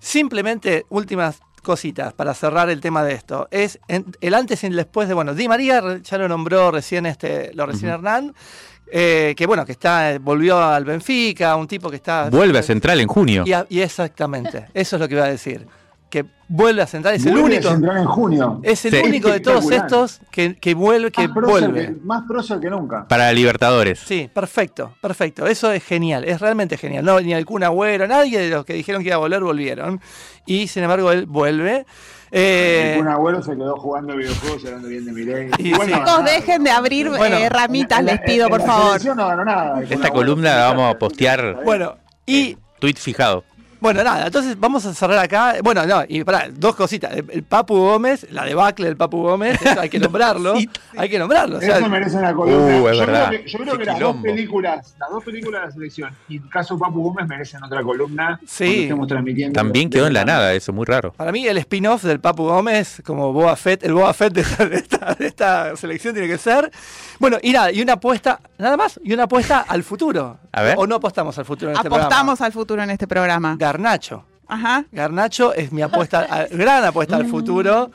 Simplemente, 0.00 0.84
últimas 0.88 1.40
cositas 1.62 2.12
para 2.12 2.32
cerrar 2.34 2.68
el 2.70 2.80
tema 2.80 3.02
de 3.02 3.14
esto. 3.14 3.48
Es 3.50 3.78
en- 3.88 4.06
el 4.20 4.34
antes 4.34 4.62
y 4.62 4.66
el 4.66 4.76
después 4.76 5.08
de, 5.08 5.14
bueno, 5.14 5.34
Di 5.34 5.48
María 5.48 5.82
ya 6.02 6.18
lo 6.18 6.28
nombró 6.28 6.70
recién 6.70 7.06
este, 7.06 7.50
lo 7.54 7.66
recién. 7.66 7.90
Hernán, 7.90 8.34
eh, 8.92 9.34
que 9.36 9.46
bueno, 9.46 9.64
que 9.66 9.72
está, 9.72 10.12
eh, 10.12 10.18
volvió 10.18 10.58
al 10.62 10.84
Benfica, 10.84 11.56
un 11.56 11.66
tipo 11.66 11.90
que 11.90 11.96
está. 11.96 12.30
Vuelve 12.30 12.58
a 12.58 12.62
Central 12.62 13.00
en 13.00 13.08
junio. 13.08 13.42
Y, 13.46 13.52
a- 13.52 13.66
y 13.68 13.80
exactamente, 13.80 14.66
eso 14.74 14.96
es 14.96 15.00
lo 15.00 15.08
que 15.08 15.14
iba 15.14 15.24
a 15.24 15.28
decir. 15.28 15.66
Que 16.08 16.24
vuelve 16.48 16.82
a 16.82 16.86
Central, 16.86 17.16
es 17.16 17.26
el 17.26 17.32
Vuelve 17.32 17.56
a 17.56 17.58
único. 17.58 17.70
Central 17.72 17.96
en 17.96 18.04
junio. 18.04 18.60
Es 18.62 18.84
el 18.84 18.92
Sí. 18.92 19.00
único 19.04 19.28
de 19.28 19.40
todos 19.40 19.68
estos 19.72 20.20
que, 20.30 20.56
que 20.56 20.74
vuelve, 20.74 21.10
que 21.10 21.26
más, 21.26 21.34
vuelve. 21.44 21.86
que, 21.86 21.96
más 22.04 22.22
prócer 22.28 22.60
que 22.60 22.70
nunca. 22.70 23.08
Para 23.08 23.32
Libertadores. 23.32 23.98
Sí, 23.98 24.30
perfecto, 24.32 24.94
perfecto. 25.00 25.46
Eso 25.48 25.72
es 25.72 25.82
genial, 25.84 26.22
es 26.24 26.40
realmente 26.40 26.76
genial. 26.78 27.04
No, 27.04 27.20
ni 27.20 27.42
Kun 27.42 27.64
Agüero, 27.64 28.06
nadie 28.06 28.38
de 28.38 28.50
los 28.50 28.64
que 28.64 28.74
dijeron 28.74 29.02
que 29.02 29.08
iba 29.08 29.16
a 29.16 29.18
volver 29.18 29.42
volvieron. 29.42 30.00
Y 30.46 30.68
sin 30.68 30.84
embargo, 30.84 31.10
él 31.10 31.26
vuelve. 31.26 31.84
Eh, 32.30 32.94
Kun 32.98 33.08
Agüero 33.08 33.42
se 33.42 33.52
quedó 33.56 33.76
jugando 33.76 34.14
videojuegos 34.16 34.62
y 34.62 34.66
hablando 34.68 34.88
bien 34.88 35.04
de 35.06 35.12
Milei. 35.12 35.50
Y 35.58 35.72
Chicos, 35.72 35.88
nada. 35.88 36.22
dejen 36.22 36.62
de 36.62 36.70
abrir 36.70 37.08
Bueno, 37.08 37.36
eh, 37.36 37.48
ramitas, 37.48 37.98
En 38.00 38.06
les 38.06 38.20
pido, 38.20 38.44
en 38.46 38.50
por 38.50 38.60
la 38.60 38.66
favor. 38.66 39.04
no 39.16 39.26
ganó 39.26 39.44
nada. 39.44 39.82
Esta 39.82 40.10
columna 40.10 40.54
la 40.56 40.64
vamos 40.66 40.94
a 40.94 40.98
postear. 40.98 41.62
bueno, 41.64 41.96
y 42.24 42.56
Tweet 42.78 42.94
fijado. 42.96 43.42
Bueno, 43.80 44.02
nada, 44.04 44.26
entonces 44.26 44.58
vamos 44.58 44.84
a 44.86 44.94
cerrar 44.94 45.18
acá. 45.18 45.54
Bueno, 45.62 45.84
no, 45.86 46.02
y 46.08 46.24
pará, 46.24 46.48
dos 46.52 46.74
cositas. 46.74 47.12
El, 47.12 47.24
el 47.30 47.42
Papu 47.42 47.76
Gómez, 47.76 48.26
la 48.30 48.44
debacle 48.44 48.86
del 48.86 48.96
Papu 48.96 49.22
Gómez, 49.22 49.60
eso 49.62 49.80
hay 49.80 49.88
que 49.88 49.98
nombrarlo. 50.06 50.54
hay 50.96 51.08
que 51.08 51.18
nombrarlo. 51.18 51.58
o 51.58 51.60
sea, 51.60 51.78
Eso 51.78 51.88
merece 51.88 52.16
una 52.16 52.34
columna. 52.34 52.76
Uh, 52.82 52.88
es 52.88 52.96
yo, 52.98 53.06
verdad. 53.06 53.28
creo 53.28 53.42
que, 53.44 53.48
yo 53.50 53.58
creo 53.58 53.78
que 53.78 53.84
las 53.84 53.94
quilombo. 53.96 54.14
dos 54.18 54.22
películas, 54.22 54.94
las 54.98 55.10
dos 55.10 55.24
películas 55.24 55.60
de 55.62 55.66
la 55.68 55.72
selección 55.72 56.10
y 56.28 56.36
el 56.38 56.48
caso 56.48 56.78
Papu 56.78 57.02
Gómez 57.02 57.26
merecen 57.26 57.62
otra 57.62 57.82
columna. 57.82 58.40
Sí. 58.46 58.82
estemos 58.84 59.06
transmitiendo. 59.08 59.54
También 59.58 59.90
quedó 59.90 60.06
en 60.06 60.12
la 60.14 60.24
nada, 60.24 60.52
eso, 60.54 60.72
muy 60.72 60.84
raro. 60.86 61.12
Para 61.12 61.32
mí 61.32 61.46
el 61.46 61.58
spin-off 61.58 62.04
del 62.04 62.20
Papu 62.20 62.44
Gómez, 62.44 63.02
como 63.04 63.32
Boa 63.32 63.56
Fett, 63.56 63.84
el 63.84 63.92
Boa 63.94 64.12
Fett 64.14 64.32
de 64.32 64.40
esta, 64.42 64.66
de 64.66 64.76
esta- 64.76 65.14
de 65.14 65.26
esta 65.26 65.76
selección 65.76 66.14
tiene 66.14 66.28
que 66.28 66.38
ser. 66.38 66.70
Bueno, 67.18 67.38
y 67.42 67.52
nada, 67.52 67.70
y 67.72 67.80
una 67.80 67.94
apuesta, 67.94 68.40
nada 68.58 68.76
más, 68.76 68.98
y 69.02 69.12
una 69.12 69.24
apuesta 69.24 69.60
al 69.68 69.82
futuro. 69.82 70.38
A 70.52 70.62
ver. 70.62 70.74
O 70.78 70.86
no 70.86 70.96
apostamos 70.96 71.38
al 71.38 71.44
futuro 71.44 71.70
en 71.70 71.76
este 71.76 71.88
Apostamos 71.88 72.40
al 72.40 72.52
futuro 72.52 72.82
en 72.82 72.90
este 72.90 73.06
programa. 73.06 73.56
Programa. 73.66 73.96
Garnacho. 73.98 74.35
Ajá. 74.48 74.84
Garnacho 74.92 75.52
es 75.54 75.72
mi 75.72 75.82
apuesta, 75.82 76.26
a- 76.28 76.46
gran 76.46 76.84
apuesta 76.84 77.16
al 77.16 77.26
futuro. 77.26 77.90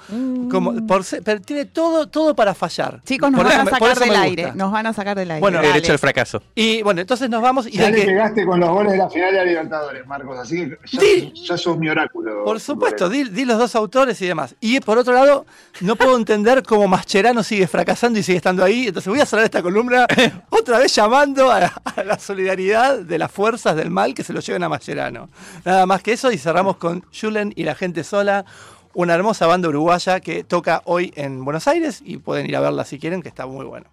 Como, 0.50 0.86
por 0.86 1.04
ser- 1.04 1.24
pero 1.24 1.40
tiene 1.42 1.66
todo, 1.66 2.08
todo 2.08 2.36
para 2.36 2.54
fallar. 2.54 3.02
Chicos, 3.06 3.32
nos 3.32 3.40
Por 3.42 3.50
van 3.50 3.68
eso 3.68 3.76
a 3.76 3.80
sacar 3.80 4.00
del 4.00 4.16
aire. 4.16 4.52
Nos 4.56 4.72
van 4.72 4.86
a 4.88 4.94
sacar 4.94 5.18
del 5.18 5.32
aire. 5.32 5.40
Bueno, 5.42 5.58
Dale. 5.58 5.70
Derecho 5.70 5.92
al 5.94 6.00
fracaso. 6.00 6.42
Y 6.56 6.82
bueno, 6.84 7.02
entonces 7.02 7.30
nos 7.30 7.42
vamos 7.42 7.68
y 7.68 7.72
Ya 7.78 7.90
le 7.90 7.98
que, 8.02 8.06
pegaste 8.06 8.46
con 8.46 8.60
los 8.60 8.70
goles 8.70 8.92
de 8.94 8.98
la 8.98 9.10
final 9.10 9.32
de 9.32 9.38
la 9.38 9.46
Libertadores, 9.46 10.06
Marcos, 10.08 10.38
así 10.40 10.56
que 10.58 10.78
ya, 10.92 11.00
Sí. 11.00 11.34
ya 11.48 11.58
sos 11.58 11.78
mi 11.78 11.90
oráculo. 11.90 12.44
por 12.44 12.60
supuesto, 12.60 13.10
di, 13.10 13.24
di 13.26 13.46
los 13.46 13.58
dos 13.58 13.76
autores 13.76 14.22
y 14.22 14.28
demás. 14.28 14.56
Y 14.60 14.80
por 14.82 14.98
otro 14.98 15.14
lado, 15.14 15.46
no 15.82 15.96
puedo 15.96 16.18
entender 16.18 16.64
cómo 16.64 16.88
Mascherano 16.88 17.44
sigue 17.44 17.68
fracasando 17.68 18.20
y 18.20 18.24
sigue 18.24 18.38
estando 18.38 18.64
ahí. 18.64 18.88
Entonces 18.88 19.10
voy 19.10 19.20
a 19.22 19.26
cerrar 19.26 19.46
esta 19.46 19.62
columna 19.62 20.06
otra 20.50 20.80
vez 20.80 20.94
llamando 20.94 21.52
a, 21.52 21.58
a 21.96 22.04
la 22.04 22.20
solidaridad 22.20 23.00
de 23.00 23.18
las 23.18 23.32
fuerzas 23.32 23.76
del 23.76 23.90
mal 23.90 24.14
que 24.14 24.24
se 24.24 24.34
lo 24.34 24.40
lleven 24.42 24.64
a 24.64 24.70
Mascherano. 24.70 25.30
Nada 25.66 25.86
más 25.86 26.02
que 26.04 26.14
eso 26.14 26.32
y 26.32 26.38
cerramos 26.42 26.78
con 26.78 27.04
Julen 27.14 27.54
y 27.56 27.64
la 27.64 27.76
gente 27.76 28.04
sola. 28.04 28.46
Una 28.94 29.14
hermosa 29.14 29.48
banda 29.48 29.70
uruguaya 29.70 30.20
que 30.20 30.44
toca 30.44 30.82
hoy 30.86 31.14
en 31.16 31.46
Buenos 31.46 31.68
Aires 31.68 32.02
y 32.04 32.18
pueden 32.18 32.46
ir 32.46 32.56
a 32.58 32.60
verla 32.60 32.84
si 32.84 33.00
quieren, 33.00 33.22
que 33.22 33.30
está 33.30 33.46
muy 33.46 33.66
bueno. 33.66 33.88